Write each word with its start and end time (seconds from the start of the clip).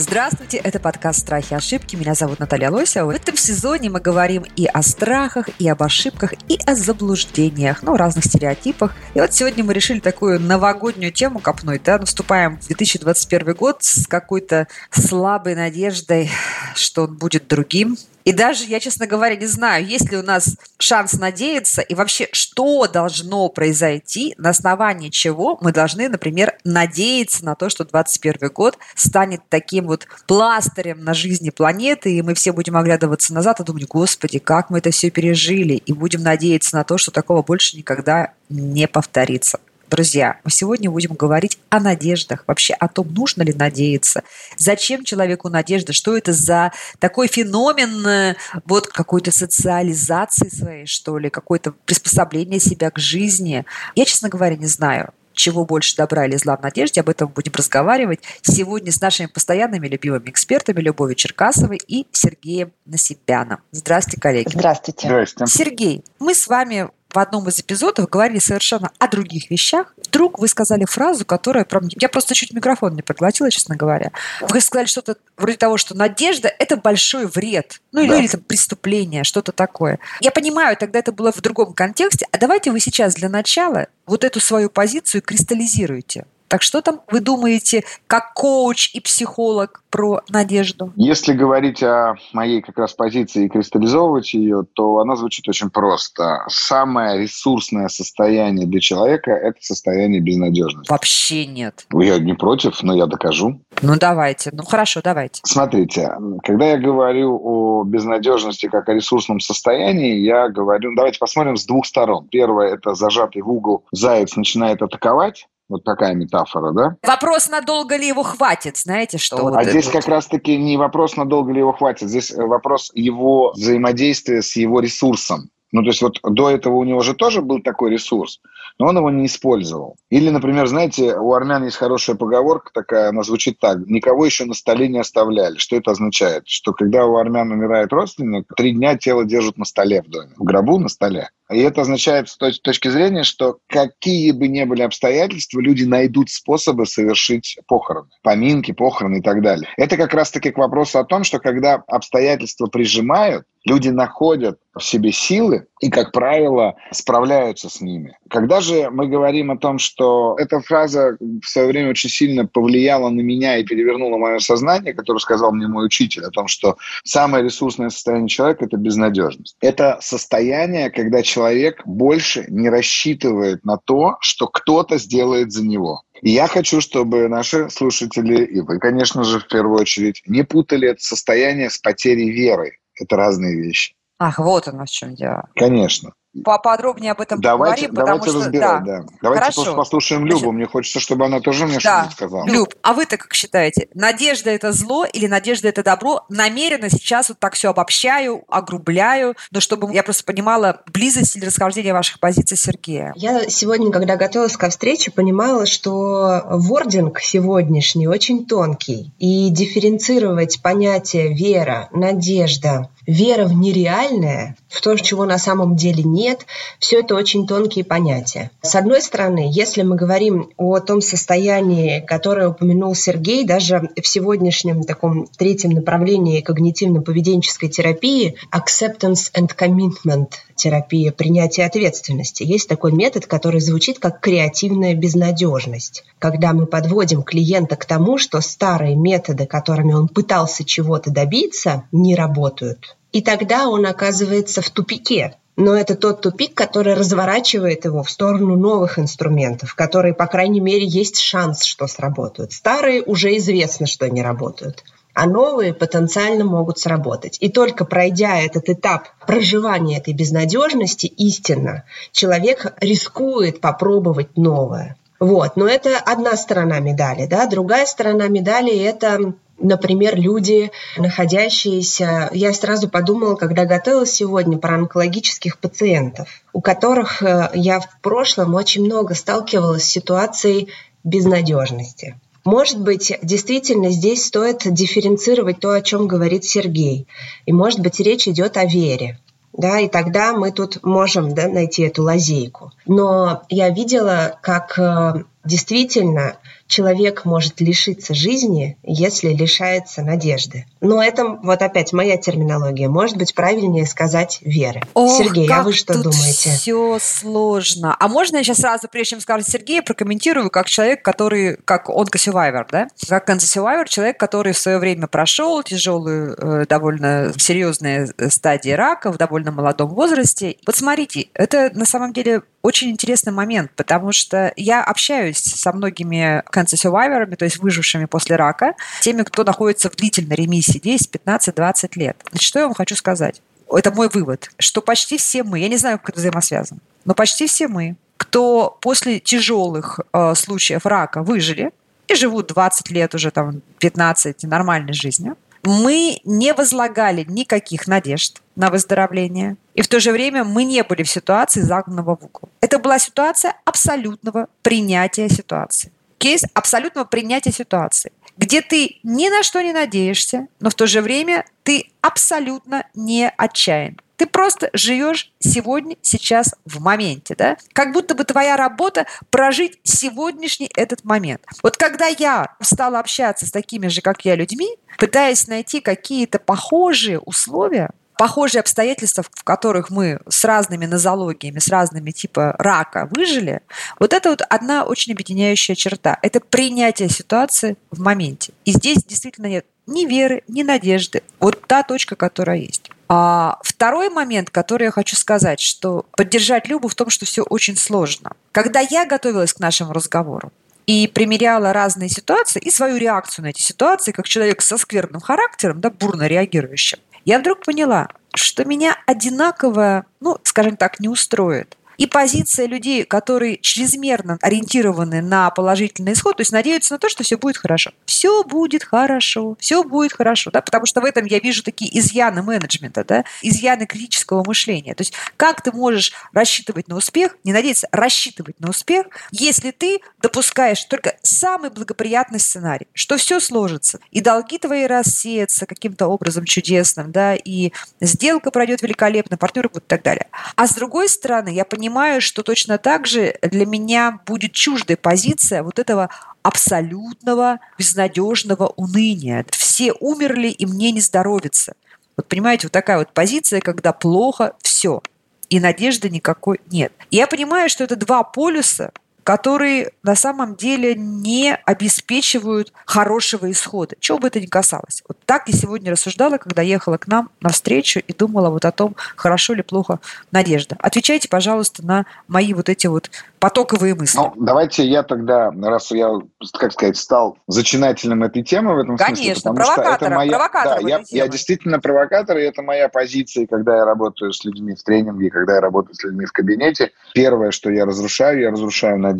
Здравствуйте, 0.00 0.56
это 0.56 0.80
подкаст 0.80 1.18
«Страхи 1.18 1.52
и 1.52 1.56
ошибки». 1.56 1.94
Меня 1.94 2.14
зовут 2.14 2.38
Наталья 2.38 2.70
Лосева. 2.70 3.08
В 3.08 3.10
этом 3.10 3.36
сезоне 3.36 3.90
мы 3.90 4.00
говорим 4.00 4.46
и 4.56 4.64
о 4.64 4.80
страхах, 4.80 5.50
и 5.58 5.68
об 5.68 5.82
ошибках, 5.82 6.32
и 6.48 6.58
о 6.64 6.74
заблуждениях, 6.74 7.82
ну, 7.82 7.94
разных 7.98 8.24
стереотипах. 8.24 8.94
И 9.12 9.20
вот 9.20 9.34
сегодня 9.34 9.62
мы 9.62 9.74
решили 9.74 10.00
такую 10.00 10.40
новогоднюю 10.40 11.12
тему 11.12 11.38
копнуть, 11.38 11.82
да, 11.82 11.98
наступаем 11.98 12.58
в 12.58 12.66
2021 12.68 13.52
год 13.52 13.82
с 13.82 14.06
какой-то 14.06 14.68
слабой 14.90 15.54
надеждой, 15.54 16.30
что 16.74 17.04
он 17.04 17.18
будет 17.18 17.46
другим, 17.46 17.98
и 18.24 18.32
даже 18.32 18.64
я, 18.64 18.80
честно 18.80 19.06
говоря, 19.06 19.36
не 19.36 19.46
знаю, 19.46 19.86
есть 19.86 20.10
ли 20.10 20.16
у 20.16 20.22
нас 20.22 20.56
шанс 20.78 21.14
надеяться, 21.14 21.80
и 21.80 21.94
вообще, 21.94 22.28
что 22.32 22.86
должно 22.86 23.48
произойти, 23.48 24.34
на 24.38 24.50
основании 24.50 25.08
чего 25.08 25.58
мы 25.60 25.72
должны, 25.72 26.08
например, 26.08 26.54
надеяться 26.64 27.44
на 27.44 27.54
то, 27.54 27.70
что 27.70 27.84
2021 27.84 28.50
год 28.52 28.78
станет 28.94 29.40
таким 29.48 29.86
вот 29.86 30.06
пластырем 30.26 31.02
на 31.04 31.14
жизни 31.14 31.50
планеты, 31.50 32.14
и 32.14 32.22
мы 32.22 32.34
все 32.34 32.52
будем 32.52 32.76
оглядываться 32.76 33.32
назад 33.32 33.60
и 33.60 33.64
думать, 33.64 33.86
господи, 33.86 34.38
как 34.38 34.70
мы 34.70 34.78
это 34.78 34.90
все 34.90 35.10
пережили, 35.10 35.74
и 35.74 35.92
будем 35.92 36.22
надеяться 36.22 36.76
на 36.76 36.84
то, 36.84 36.98
что 36.98 37.10
такого 37.10 37.42
больше 37.42 37.76
никогда 37.76 38.32
не 38.48 38.86
повторится. 38.86 39.60
Друзья, 39.90 40.38
мы 40.44 40.52
сегодня 40.52 40.88
будем 40.88 41.14
говорить 41.14 41.58
о 41.68 41.80
надеждах, 41.80 42.44
вообще 42.46 42.74
о 42.74 42.86
том, 42.86 43.12
нужно 43.12 43.42
ли 43.42 43.52
надеяться, 43.52 44.22
зачем 44.56 45.02
человеку 45.02 45.48
надежда, 45.48 45.92
что 45.92 46.16
это 46.16 46.32
за 46.32 46.70
такой 47.00 47.26
феномен 47.26 48.06
э, 48.06 48.36
вот 48.66 48.86
какой-то 48.86 49.32
социализации 49.32 50.48
своей, 50.48 50.86
что 50.86 51.18
ли, 51.18 51.28
какое-то 51.28 51.72
приспособление 51.86 52.60
себя 52.60 52.92
к 52.92 53.00
жизни. 53.00 53.64
Я, 53.96 54.04
честно 54.04 54.28
говоря, 54.28 54.54
не 54.54 54.68
знаю 54.68 55.12
чего 55.32 55.64
больше 55.64 55.96
добра 55.96 56.26
или 56.26 56.36
зла 56.36 56.56
в 56.56 56.62
надежде, 56.62 57.00
об 57.00 57.08
этом 57.08 57.28
будем 57.28 57.52
разговаривать 57.54 58.20
сегодня 58.42 58.92
с 58.92 59.00
нашими 59.00 59.26
постоянными 59.26 59.88
любимыми 59.88 60.28
экспертами 60.28 60.80
Любовью 60.80 61.16
Черкасовой 61.16 61.80
и 61.88 62.06
Сергеем 62.12 62.72
Насипяном. 62.84 63.60
Здравствуйте, 63.72 64.20
коллеги. 64.20 64.50
Здравствуйте. 64.52 65.08
Здрасте. 65.08 65.46
Сергей, 65.46 66.04
мы 66.18 66.34
с 66.34 66.46
вами 66.46 66.90
в 67.12 67.18
одном 67.18 67.48
из 67.48 67.58
эпизодов 67.58 68.08
говорили 68.08 68.38
совершенно 68.38 68.90
о 68.98 69.08
других 69.08 69.50
вещах. 69.50 69.94
Вдруг 70.06 70.38
вы 70.38 70.48
сказали 70.48 70.84
фразу, 70.84 71.24
которая... 71.24 71.64
Прям... 71.64 71.84
Я 72.00 72.08
просто 72.08 72.34
чуть 72.34 72.52
микрофон 72.52 72.94
не 72.94 73.02
проглотила, 73.02 73.50
честно 73.50 73.76
говоря. 73.76 74.12
Вы 74.40 74.60
сказали 74.60 74.86
что-то 74.86 75.16
вроде 75.36 75.56
того, 75.56 75.76
что 75.76 75.96
надежда– 75.96 76.52
это 76.58 76.76
большой 76.76 77.26
вред. 77.26 77.80
Ну, 77.92 78.00
или, 78.02 78.08
Да. 78.08 78.18
или 78.18 78.26
там 78.28 78.40
преступление, 78.42 79.24
что-то 79.24 79.52
такое. 79.52 79.98
Я 80.20 80.30
понимаю, 80.30 80.76
тогда 80.76 80.98
это 80.98 81.12
было 81.12 81.32
в 81.32 81.40
другом 81.40 81.72
контексте. 81.74 82.26
А 82.32 82.38
давайте 82.38 82.70
вы 82.70 82.80
сейчас 82.80 83.14
для 83.14 83.28
начала 83.28 83.88
вот 84.06 84.24
эту 84.24 84.40
свою 84.40 84.70
позицию 84.70 85.22
кристаллизируйте. 85.22 86.26
Так 86.50 86.62
что 86.62 86.82
там 86.82 87.00
вы 87.08 87.20
думаете, 87.20 87.84
как 88.08 88.34
коуч 88.34 88.92
и 88.92 88.98
психолог 88.98 89.84
про 89.88 90.20
надежду? 90.30 90.92
Если 90.96 91.32
говорить 91.32 91.80
о 91.80 92.16
моей 92.32 92.60
как 92.60 92.76
раз 92.76 92.92
позиции 92.92 93.44
и 93.44 93.48
кристаллизовывать 93.48 94.34
ее, 94.34 94.64
то 94.74 94.98
она 94.98 95.14
звучит 95.14 95.48
очень 95.48 95.70
просто. 95.70 96.42
Самое 96.48 97.20
ресурсное 97.22 97.86
состояние 97.86 98.66
для 98.66 98.80
человека– 98.80 99.30
это 99.30 99.58
состояние 99.60 100.20
безнадежности. 100.20 100.90
Вообще 100.90 101.46
нет. 101.46 101.86
Я 101.92 102.18
не 102.18 102.34
против, 102.34 102.82
но 102.82 102.96
я 102.96 103.06
докажу. 103.06 103.60
Ну, 103.80 103.96
давайте. 103.96 104.50
Ну, 104.52 104.64
хорошо, 104.64 105.02
давайте. 105.04 105.40
Смотрите, 105.44 106.10
когда 106.42 106.70
я 106.70 106.78
говорю 106.78 107.40
о 107.40 107.84
безнадежности 107.84 108.66
как 108.66 108.88
о 108.88 108.94
ресурсном 108.94 109.38
состоянии, 109.38 110.18
я 110.18 110.48
говорю, 110.48 110.96
давайте 110.96 111.20
посмотрим 111.20 111.56
с 111.56 111.64
двух 111.64 111.86
сторон. 111.86 112.26
Первое– 112.28 112.74
это 112.74 112.94
зажатый 112.94 113.42
в 113.42 113.48
угол 113.48 113.84
заяц 113.92 114.34
начинает 114.34 114.82
атаковать. 114.82 115.46
Вот 115.70 115.84
такая 115.84 116.14
метафора, 116.14 116.72
да? 116.72 116.96
Вопрос, 117.06 117.48
надолго 117.48 117.96
ли 117.96 118.08
его 118.08 118.24
хватит, 118.24 118.76
знаете, 118.76 119.18
что? 119.18 119.36
вот 119.36 119.54
а 119.54 119.62
это 119.62 119.70
здесь 119.70 119.86
вот. 119.86 119.94
как 119.94 120.08
раз-таки 120.08 120.56
не 120.56 120.76
вопрос, 120.76 121.16
надолго 121.16 121.52
ли 121.52 121.60
его 121.60 121.72
хватит, 121.72 122.08
здесь 122.08 122.32
э, 122.32 122.42
вопрос 122.44 122.90
его 122.92 123.52
взаимодействия 123.52 124.42
с 124.42 124.56
его 124.56 124.80
ресурсом. 124.80 125.48
Ну, 125.70 125.82
то 125.82 125.88
есть 125.90 126.02
вот 126.02 126.18
до 126.24 126.50
этого 126.50 126.74
у 126.74 126.82
него 126.82 127.00
же 127.02 127.14
тоже 127.14 127.40
был 127.40 127.62
такой 127.62 127.92
ресурс, 127.92 128.40
но 128.80 128.86
он 128.86 128.96
его 128.96 129.10
не 129.10 129.26
использовал. 129.26 129.96
Или, 130.08 130.30
например, 130.30 130.66
знаете, 130.66 131.14
у 131.14 131.34
армян 131.34 131.64
есть 131.64 131.76
хорошая 131.76 132.16
поговорка 132.16 132.70
такая, 132.72 133.10
она 133.10 133.22
звучит 133.22 133.58
так, 133.58 133.78
никого 133.86 134.24
еще 134.24 134.46
на 134.46 134.54
столе 134.54 134.88
не 134.88 134.98
оставляли. 134.98 135.58
Что 135.58 135.76
это 135.76 135.90
означает? 135.90 136.44
Что 136.46 136.72
когда 136.72 137.04
у 137.04 137.16
армян 137.16 137.52
умирает 137.52 137.92
родственник, 137.92 138.46
три 138.56 138.72
дня 138.72 138.96
тело 138.96 139.26
держат 139.26 139.58
на 139.58 139.66
столе 139.66 140.00
в 140.00 140.08
доме, 140.08 140.32
в 140.34 140.44
гробу 140.44 140.78
на 140.78 140.88
столе. 140.88 141.28
И 141.50 141.58
это 141.58 141.82
означает 141.82 142.28
с 142.30 142.38
точ- 142.40 142.60
точки 142.62 142.88
зрения, 142.88 143.22
что 143.22 143.58
какие 143.66 144.30
бы 144.30 144.48
ни 144.48 144.64
были 144.64 144.82
обстоятельства, 144.82 145.60
люди 145.60 145.84
найдут 145.84 146.30
способы 146.30 146.86
совершить 146.86 147.58
похороны, 147.66 148.08
поминки, 148.22 148.72
похороны 148.72 149.18
и 149.18 149.22
так 149.22 149.42
далее. 149.42 149.68
Это 149.76 149.98
как 149.98 150.14
раз-таки 150.14 150.52
к 150.52 150.58
вопросу 150.58 151.00
о 151.00 151.04
том, 151.04 151.24
что 151.24 151.38
когда 151.38 151.82
обстоятельства 151.86 152.66
прижимают, 152.66 153.44
люди 153.64 153.88
находят 153.88 154.58
в 154.74 154.82
себе 154.82 155.12
силы 155.12 155.66
и, 155.80 155.90
как 155.90 156.12
правило, 156.12 156.76
справляются 156.92 157.68
с 157.68 157.80
ними. 157.80 158.16
Когда 158.28 158.60
же 158.60 158.90
мы 158.90 159.08
говорим 159.08 159.50
о 159.50 159.58
том, 159.58 159.78
что 159.78 160.36
эта 160.38 160.60
фраза 160.60 161.16
в 161.20 161.46
свое 161.46 161.68
время 161.68 161.90
очень 161.90 162.08
сильно 162.08 162.46
повлияла 162.46 163.08
на 163.08 163.20
меня 163.20 163.58
и 163.58 163.64
перевернула 163.64 164.16
мое 164.16 164.38
сознание, 164.38 164.94
которое 164.94 165.18
сказал 165.18 165.52
мне 165.52 165.66
мой 165.66 165.86
учитель 165.86 166.24
о 166.24 166.30
том, 166.30 166.46
что 166.46 166.76
самое 167.04 167.44
ресурсное 167.44 167.90
состояние 167.90 168.28
человека– 168.28 168.64
это 168.66 168.76
безнадежность. 168.76 169.56
Это 169.60 169.98
состояние, 170.00 170.90
когда 170.90 171.22
человек 171.22 171.82
больше 171.84 172.46
не 172.48 172.68
рассчитывает 172.68 173.64
на 173.64 173.76
то, 173.76 174.16
что 174.20 174.46
кто-то 174.46 174.98
сделает 174.98 175.52
за 175.52 175.66
него. 175.66 176.02
И 176.22 176.30
я 176.30 176.46
хочу, 176.46 176.80
чтобы 176.80 177.28
наши 177.28 177.70
слушатели, 177.70 178.44
и 178.44 178.60
вы, 178.60 178.78
конечно 178.78 179.24
же, 179.24 179.40
в 179.40 179.48
первую 179.48 179.80
очередь, 179.80 180.22
не 180.26 180.44
путали 180.44 180.88
это 180.88 181.02
состояние 181.02 181.70
с 181.70 181.78
потерей 181.78 182.30
веры. 182.30 182.76
Это 183.00 183.16
разные 183.16 183.56
вещи. 183.56 183.94
Ах, 184.18 184.38
вот 184.38 184.68
оно 184.68 184.84
в 184.84 184.90
чем 184.90 185.14
дело. 185.14 185.48
Конечно. 185.56 186.12
Поподробнее 186.44 187.10
об 187.12 187.20
этом 187.20 187.40
Давайте, 187.40 187.88
поговорим, 187.88 187.94
потому 187.96 188.06
давайте 188.06 188.30
что... 188.30 188.38
разбирать, 188.38 188.84
да. 188.84 188.98
да. 189.00 189.06
Давайте 189.20 189.42
Хорошо. 189.42 189.62
просто 189.62 189.76
послушаем 189.76 190.26
Любу. 190.26 190.38
Значит, 190.38 190.54
Мне 190.54 190.66
хочется, 190.66 191.00
чтобы 191.00 191.24
она 191.24 191.40
тоже 191.40 191.66
мне 191.66 191.74
Да, 191.74 191.80
что-нибудь 191.80 192.12
сказала. 192.12 192.46
Люб, 192.46 192.74
а 192.82 192.92
вы-то 192.92 193.16
как 193.16 193.34
считаете? 193.34 193.88
Надежда– 193.94 194.50
это 194.50 194.72
зло 194.72 195.04
или 195.04 195.26
надежда– 195.26 195.68
это 195.70 195.82
добро? 195.82 196.24
Намеренно 196.28 196.88
сейчас 196.88 197.30
вот 197.30 197.40
так 197.40 197.54
все 197.54 197.70
обобщаю, 197.70 198.44
огрубляю, 198.48 199.34
но 199.50 199.58
чтобы 199.58 199.92
я 199.92 200.04
просто 200.04 200.24
понимала 200.24 200.82
близость 200.92 201.34
или 201.34 201.46
расхождение 201.46 201.92
ваших 201.92 202.20
позиций 202.20 202.56
Сергея. 202.56 203.12
Я 203.16 203.48
сегодня, 203.48 203.90
когда 203.90 204.14
готовилась 204.16 204.56
ко 204.56 204.70
встрече, 204.70 205.10
понимала, 205.10 205.66
что 205.66 206.42
вординг 206.48 207.18
сегодняшний 207.18 208.06
очень 208.06 208.46
тонкий. 208.46 209.12
И 209.18 209.50
дифференцировать 209.50 210.62
понятие 210.62 211.34
вера, 211.34 211.88
надежда, 211.90 212.88
вера 213.06 213.46
в 213.46 213.54
нереальное, 213.54 214.56
в 214.68 214.80
то, 214.80 214.96
чего 214.96 215.24
на 215.24 215.38
самом 215.38 215.76
деле 215.76 216.02
нет, 216.02 216.46
все 216.78 217.00
это 217.00 217.14
очень 217.14 217.46
тонкие 217.46 217.84
понятия. 217.84 218.50
С 218.62 218.74
одной 218.74 219.02
стороны, 219.02 219.48
если 219.50 219.82
мы 219.82 219.96
говорим 219.96 220.50
о 220.56 220.78
том 220.80 221.00
состоянии, 221.00 222.00
которое 222.00 222.48
упомянул 222.48 222.94
Сергей, 222.94 223.44
даже 223.44 223.90
в 224.00 224.06
сегодняшнем 224.06 224.84
таком 224.84 225.26
третьем 225.26 225.70
направлении 225.70 226.42
когнитивно-поведенческой 226.42 227.68
терапии 227.68 228.36
acceptance 228.52 229.32
and 229.34 229.50
commitment 229.56 230.30
терапия 230.60 231.10
принятия 231.10 231.64
ответственности. 231.64 232.42
Есть 232.42 232.68
такой 232.68 232.92
метод, 232.92 233.26
который 233.26 233.60
звучит 233.60 233.98
как 233.98 234.20
креативная 234.20 234.94
безнадежность. 234.94 236.04
Когда 236.18 236.52
мы 236.52 236.66
подводим 236.66 237.22
клиента 237.22 237.76
к 237.76 237.86
тому, 237.86 238.18
что 238.18 238.40
старые 238.40 238.94
методы, 238.94 239.46
которыми 239.46 239.94
он 239.94 240.08
пытался 240.08 240.64
чего-то 240.64 241.10
добиться, 241.10 241.84
не 241.92 242.14
работают. 242.14 242.96
И 243.12 243.22
тогда 243.22 243.68
он 243.68 243.86
оказывается 243.86 244.62
в 244.62 244.70
тупике. 244.70 245.36
Но 245.56 245.74
это 245.74 245.94
тот 245.94 246.22
тупик, 246.22 246.54
который 246.54 246.94
разворачивает 246.94 247.84
его 247.84 248.02
в 248.02 248.10
сторону 248.10 248.56
новых 248.56 248.98
инструментов, 248.98 249.74
которые, 249.74 250.14
по 250.14 250.26
крайней 250.26 250.60
мере, 250.60 250.86
есть 250.86 251.18
шанс, 251.18 251.64
что 251.64 251.86
сработают. 251.86 252.52
Старые 252.52 253.02
уже 253.02 253.36
известно, 253.36 253.86
что 253.86 254.08
не 254.08 254.22
работают 254.22 254.84
а 255.14 255.26
новые 255.26 255.74
потенциально 255.74 256.44
могут 256.44 256.78
сработать. 256.78 257.36
И 257.40 257.50
только 257.50 257.84
пройдя 257.84 258.40
этот 258.40 258.68
этап 258.68 259.08
проживания 259.26 259.98
этой 259.98 260.14
безнадежности 260.14 261.06
истинно, 261.06 261.84
человек 262.12 262.74
рискует 262.80 263.60
попробовать 263.60 264.36
новое. 264.36 264.96
Вот. 265.18 265.56
Но 265.56 265.68
это 265.68 265.98
одна 265.98 266.36
сторона 266.36 266.78
медали. 266.80 267.26
Да? 267.26 267.46
Другая 267.46 267.86
сторона 267.86 268.28
медали– 268.28 268.74
это 268.78 269.34
Например, 269.60 270.18
люди, 270.18 270.70
находящиеся... 270.96 272.30
Я 272.32 272.52
сразу 272.54 272.88
подумала, 272.88 273.34
когда 273.36 273.66
готовилась 273.66 274.12
сегодня, 274.12 274.58
про 274.58 274.76
онкологических 274.76 275.58
пациентов, 275.58 276.28
у 276.52 276.60
которых 276.60 277.22
э, 277.22 277.50
я 277.54 277.80
в 277.80 278.00
прошлом 278.00 278.54
очень 278.54 278.84
много 278.84 279.14
сталкивалась 279.14 279.84
с 279.84 279.90
ситуацией 279.90 280.68
безнадежности. 281.04 282.18
Может 282.44 282.80
быть, 282.80 283.12
действительно 283.22 283.90
здесь 283.90 284.24
стоит 284.24 284.62
дифференцировать 284.64 285.60
то, 285.60 285.72
о 285.72 285.82
чем 285.82 286.08
говорит 286.08 286.44
Сергей. 286.44 287.06
И, 287.44 287.52
может 287.52 287.80
быть, 287.80 288.00
речь 288.00 288.26
идет 288.28 288.56
о 288.56 288.64
вере. 288.64 289.18
Да, 289.52 289.80
и 289.80 289.88
тогда 289.88 290.32
мы 290.32 290.52
тут 290.52 290.82
можем 290.84 291.34
да, 291.34 291.48
найти 291.48 291.82
эту 291.82 292.02
лазейку. 292.04 292.72
Но 292.86 293.42
я 293.50 293.68
видела, 293.68 294.38
как 294.40 294.78
э, 294.78 295.24
действительно 295.44 296.36
человек 296.70 297.24
может 297.24 297.60
лишиться 297.60 298.14
жизни, 298.14 298.78
если 298.82 299.30
лишается 299.30 300.02
надежды. 300.02 300.66
Но 300.80 301.02
это 301.02 301.38
вот 301.42 301.62
опять 301.62 301.92
моя 301.92 302.16
терминология. 302.16 302.88
Может 302.88 303.16
быть, 303.16 303.34
правильнее 303.34 303.86
сказать 303.86 304.38
веры. 304.42 304.82
Ох, 304.94 305.18
Сергей, 305.18 305.48
как 305.48 305.58
а 305.58 305.62
вы 305.64 305.72
что 305.72 305.94
тут 305.94 306.04
думаете? 306.04 306.50
Все 306.50 306.98
сложно. 307.00 307.96
А 307.98 308.08
можно 308.08 308.36
я 308.36 308.44
сейчас 308.44 308.58
сразу, 308.58 308.86
прежде 308.88 309.10
чем 309.10 309.20
скажет 309.20 309.48
Сергей, 309.48 309.82
прокомментирую 309.82 310.48
как 310.50 310.68
человек, 310.68 311.02
который, 311.02 311.56
как 311.64 311.88
онкосювайвер, 311.90 312.66
да? 312.70 312.88
Как 313.08 313.28
онкосювайвер, 313.28 313.88
человек, 313.88 314.18
который 314.18 314.52
в 314.52 314.58
свое 314.58 314.78
время 314.78 315.08
прошел 315.08 315.62
тяжелую, 315.62 316.36
э, 316.38 316.66
довольно 316.68 317.32
серьезные 317.36 318.08
стадии 318.28 318.70
рака 318.70 319.10
в 319.10 319.16
довольно 319.16 319.50
молодом 319.50 319.90
возрасте. 319.90 320.56
Вот 320.66 320.76
смотрите, 320.76 321.26
это 321.34 321.70
на 321.74 321.84
самом 321.84 322.12
деле 322.12 322.42
очень 322.62 322.90
интересный 322.90 323.32
момент, 323.32 323.72
потому 323.74 324.12
что 324.12 324.52
я 324.56 324.84
общаюсь 324.84 325.39
со 325.44 325.72
многими 325.72 326.42
cancer 326.50 326.76
survivor, 326.76 327.36
то 327.36 327.44
есть 327.44 327.58
выжившими 327.58 328.04
после 328.04 328.36
рака, 328.36 328.74
теми, 329.00 329.22
кто 329.22 329.44
находится 329.44 329.90
в 329.90 329.96
длительной 329.96 330.36
ремиссии 330.36 330.78
10, 330.78 331.10
15, 331.10 331.54
20 331.54 331.96
лет. 331.96 332.16
Значит, 332.30 332.46
что 332.46 332.58
я 332.60 332.66
вам 332.66 332.74
хочу 332.74 332.96
сказать? 332.96 333.42
Это 333.70 333.92
мой 333.92 334.08
вывод, 334.12 334.50
что 334.58 334.82
почти 334.82 335.16
все 335.16 335.44
мы, 335.44 335.60
я 335.60 335.68
не 335.68 335.76
знаю, 335.76 335.98
как 335.98 336.10
это 336.10 336.18
взаимосвязано, 336.18 336.80
но 337.04 337.14
почти 337.14 337.46
все 337.46 337.68
мы, 337.68 337.96
кто 338.16 338.76
после 338.80 339.20
тяжелых 339.20 340.00
э, 340.12 340.34
случаев 340.34 340.84
рака 340.86 341.22
выжили 341.22 341.70
и 342.08 342.14
живут 342.14 342.48
20 342.48 342.90
лет 342.90 343.14
уже, 343.14 343.30
там, 343.30 343.62
15 343.78 344.42
нормальной 344.42 344.92
жизнью, 344.92 345.36
мы 345.62 346.20
не 346.24 346.52
возлагали 346.54 347.24
никаких 347.28 347.86
надежд 347.86 348.40
на 348.56 348.70
выздоровление. 348.70 349.56
И 349.74 349.82
в 349.82 349.88
то 349.88 350.00
же 350.00 350.12
время 350.12 350.44
мы 350.44 350.64
не 350.64 350.82
были 350.82 351.02
в 351.02 351.10
ситуации 351.10 351.60
загнанного 351.60 352.16
в 352.16 352.24
угол. 352.24 352.48
Это 352.60 352.78
была 352.78 352.98
ситуация 352.98 353.54
абсолютного 353.64 354.48
принятия 354.62 355.28
ситуации. 355.28 355.92
Кейс 356.18 356.42
абсолютного 356.52 357.06
принятия 357.06 357.52
ситуации, 357.52 358.12
где 358.36 358.60
ты 358.60 358.98
ни 359.02 359.28
на 359.28 359.42
что 359.42 359.62
не 359.62 359.72
надеешься, 359.72 360.48
но 360.60 360.68
в 360.68 360.74
то 360.74 360.86
же 360.86 361.00
время 361.00 361.46
ты 361.62 361.90
абсолютно 362.02 362.86
не 362.94 363.30
отчаян. 363.30 363.98
Ты 364.20 364.26
просто 364.26 364.68
живешь 364.74 365.32
сегодня, 365.38 365.96
сейчас, 366.02 366.54
в 366.66 366.78
моменте, 366.82 367.34
да? 367.34 367.56
Как 367.72 367.94
будто 367.94 368.14
бы 368.14 368.24
твоя 368.24 368.58
работа 368.58 369.06
прожить 369.30 369.78
сегодняшний 369.82 370.70
этот 370.76 371.04
момент. 371.04 371.40
Вот 371.62 371.78
когда 371.78 372.06
я 372.06 372.54
стала 372.60 372.98
общаться 372.98 373.46
с 373.46 373.50
такими 373.50 373.86
же, 373.86 374.02
как 374.02 374.26
я, 374.26 374.36
людьми, 374.36 374.76
пытаясь 374.98 375.48
найти 375.48 375.80
какие-то 375.80 376.38
похожие 376.38 377.18
условия, 377.18 377.88
похожие 378.18 378.60
обстоятельства, 378.60 379.24
в 379.24 379.42
которых 379.42 379.88
мы 379.88 380.20
с 380.28 380.44
разными 380.44 380.84
нозологиями, 380.84 381.58
с 381.58 381.68
разными 381.68 382.10
типа 382.10 382.56
рака 382.58 383.08
выжили, 383.10 383.62
вот 383.98 384.12
это 384.12 384.28
вот 384.28 384.42
одна 384.50 384.84
очень 384.84 385.14
объединяющая 385.14 385.74
черта. 385.74 386.18
Это 386.20 386.40
принятие 386.40 387.08
ситуации 387.08 387.78
в 387.90 388.02
моменте. 388.02 388.52
И 388.66 388.72
здесь 388.72 389.02
действительно 389.02 389.46
нет 389.46 389.64
ни 389.86 390.04
веры, 390.04 390.42
ни 390.46 390.62
надежды. 390.62 391.22
Вот 391.38 391.66
та 391.66 391.82
точка, 391.84 392.16
которая 392.16 392.58
есть. 392.58 392.90
А 393.12 393.58
второй 393.64 394.08
момент, 394.08 394.50
который 394.50 394.84
я 394.84 394.90
хочу 394.92 395.16
сказать, 395.16 395.58
что 395.58 396.06
поддержать 396.12 396.68
Любу 396.68 396.86
в 396.86 396.94
том, 396.94 397.10
что 397.10 397.26
все 397.26 397.42
очень 397.42 397.76
сложно. 397.76 398.36
Когда 398.52 398.78
я 398.78 399.04
готовилась 399.04 399.52
к 399.52 399.58
нашему 399.58 399.92
разговору, 399.92 400.52
и 400.86 401.08
примеряла 401.08 401.72
разные 401.72 402.08
ситуации 402.08 402.60
и 402.60 402.70
свою 402.70 402.98
реакцию 402.98 403.44
на 403.44 403.48
эти 403.48 403.60
ситуации, 403.62 404.12
как 404.12 404.28
человек 404.28 404.62
со 404.62 404.78
скверным 404.78 405.20
характером, 405.20 405.80
да, 405.80 405.90
бурно 405.90 406.28
реагирующим, 406.28 407.00
я 407.24 407.40
вдруг 407.40 407.64
поняла, 407.64 408.08
что 408.34 408.64
меня 408.64 408.96
одинаково, 409.06 410.06
ну, 410.20 410.38
скажем 410.44 410.76
так, 410.76 411.00
не 411.00 411.08
устроит 411.08 411.76
и 412.00 412.06
позиция 412.06 412.66
людей, 412.66 413.04
которые 413.04 413.58
чрезмерно 413.58 414.38
ориентированы 414.40 415.20
на 415.20 415.50
положительный 415.50 416.14
исход, 416.14 416.38
то 416.38 416.40
есть 416.40 416.50
надеются 416.50 416.94
на 416.94 416.98
то, 416.98 417.10
что 417.10 417.24
все 417.24 417.36
будет 417.36 417.58
хорошо. 417.58 417.92
Все 418.06 418.42
будет 418.42 418.82
хорошо, 418.82 419.58
все 419.60 419.84
будет 419.84 420.14
хорошо, 420.14 420.50
да, 420.50 420.62
потому 420.62 420.86
что 420.86 421.02
в 421.02 421.04
этом 421.04 421.26
я 421.26 421.40
вижу 421.40 421.62
такие 421.62 421.98
изъяны 421.98 422.40
менеджмента, 422.42 423.04
да, 423.04 423.24
изъяны 423.42 423.84
критического 423.84 424.42
мышления. 424.46 424.94
То 424.94 425.02
есть 425.02 425.12
как 425.36 425.60
ты 425.60 425.72
можешь 425.72 426.12
рассчитывать 426.32 426.88
на 426.88 426.96
успех, 426.96 427.36
не 427.44 427.52
надеяться 427.52 427.86
рассчитывать 427.92 428.58
на 428.60 428.70
успех, 428.70 429.04
если 429.30 429.70
ты 429.70 430.00
допускаешь 430.22 430.82
только 430.84 431.16
самый 431.22 431.68
благоприятный 431.68 432.40
сценарий, 432.40 432.88
что 432.94 433.18
все 433.18 433.40
сложится, 433.40 434.00
и 434.10 434.22
долги 434.22 434.56
твои 434.56 434.86
рассеются 434.86 435.66
каким-то 435.66 436.06
образом 436.06 436.46
чудесным, 436.46 437.12
да, 437.12 437.34
и 437.34 437.72
сделка 438.00 438.50
пройдет 438.50 438.80
великолепно, 438.80 439.36
партнеры 439.36 439.68
будут 439.68 439.84
и 439.84 439.88
так 439.88 440.02
далее. 440.02 440.28
А 440.56 440.66
с 440.66 440.72
другой 440.72 441.10
стороны, 441.10 441.50
я 441.50 441.66
понимаю, 441.66 441.89
понимаю, 441.90 442.20
что 442.20 442.44
точно 442.44 442.78
так 442.78 443.08
же 443.08 443.34
для 443.42 443.66
меня 443.66 444.20
будет 444.24 444.52
чуждая 444.52 444.96
позиция 444.96 445.64
вот 445.64 445.80
этого 445.80 446.08
абсолютного 446.42 447.58
безнадежного 447.78 448.68
уныния. 448.76 449.44
Все 449.50 449.92
умерли, 449.98 450.48
и 450.48 450.66
мне 450.66 450.92
не 450.92 451.00
здоровится. 451.00 451.72
Вот 452.16 452.28
понимаете, 452.28 452.68
вот 452.68 452.72
такая 452.72 452.98
вот 452.98 453.12
позиция, 453.12 453.60
когда 453.60 453.92
плохо 453.92 454.54
все, 454.62 455.02
и 455.48 455.58
надежды 455.58 456.08
никакой 456.08 456.60
нет. 456.70 456.92
Я 457.10 457.26
понимаю, 457.26 457.68
что 457.68 457.82
это 457.82 457.96
два 457.96 458.22
полюса, 458.22 458.92
которые 459.30 459.92
на 460.02 460.16
самом 460.16 460.56
деле 460.56 460.96
не 460.96 461.54
обеспечивают 461.54 462.72
хорошего 462.84 463.48
исхода, 463.48 463.94
чего 464.00 464.18
бы 464.18 464.26
это 464.26 464.40
ни 464.40 464.46
касалось. 464.46 465.04
Вот 465.06 465.18
так 465.24 465.46
я 465.46 465.54
сегодня 465.56 465.92
рассуждала, 465.92 466.36
когда 466.38 466.62
ехала 466.62 466.96
к 466.96 467.06
нам 467.06 467.30
на 467.40 467.50
встречу 467.50 468.00
и 468.00 468.12
думала 468.12 468.50
вот 468.50 468.64
о 468.64 468.72
том, 468.72 468.96
хорошо 469.14 469.52
или 469.52 469.62
плохо 469.62 470.00
надежда. 470.32 470.74
Отвечайте, 470.80 471.28
пожалуйста, 471.28 471.86
на 471.86 472.06
мои 472.26 472.52
вот 472.54 472.68
эти 472.68 472.88
вот 472.88 473.08
потоковые 473.38 473.94
мысли. 473.94 474.18
Ну, 474.18 474.32
давайте 474.36 474.84
я 474.84 475.04
тогда, 475.04 475.52
раз 475.62 475.92
я, 475.92 476.10
как 476.58 476.72
сказать, 476.72 476.96
стал 476.96 477.38
зачинателем 477.46 478.24
этой 478.24 478.42
темы 478.42 478.74
в 478.74 478.78
этом 478.80 478.96
Конечно, 478.96 479.42
смысле, 479.42 479.42
потому 479.42 479.64
что 479.64 479.82
это 479.82 480.10
моя... 480.10 480.30
провокатор 480.32 480.82
да, 480.82 480.88
я, 480.88 481.02
я 481.08 481.28
действительно 481.28 481.78
провокатор, 481.78 482.36
и 482.36 482.42
это 482.42 482.62
моя 482.62 482.88
позиция, 482.88 483.46
когда 483.46 483.76
я 483.76 483.84
работаю 483.84 484.32
с 484.32 484.44
людьми 484.44 484.74
в 484.74 484.82
тренинге, 484.82 485.30
когда 485.30 485.54
я 485.54 485.60
работаю 485.60 485.94
с 485.94 486.02
людьми 486.02 486.26
в 486.26 486.32
кабинете. 486.32 486.90
Первое, 487.14 487.52
что 487.52 487.70
я 487.70 487.86
разрушаю, 487.86 488.40
я 488.40 488.50
разрушаю 488.50 488.98
надежду. 488.98 489.19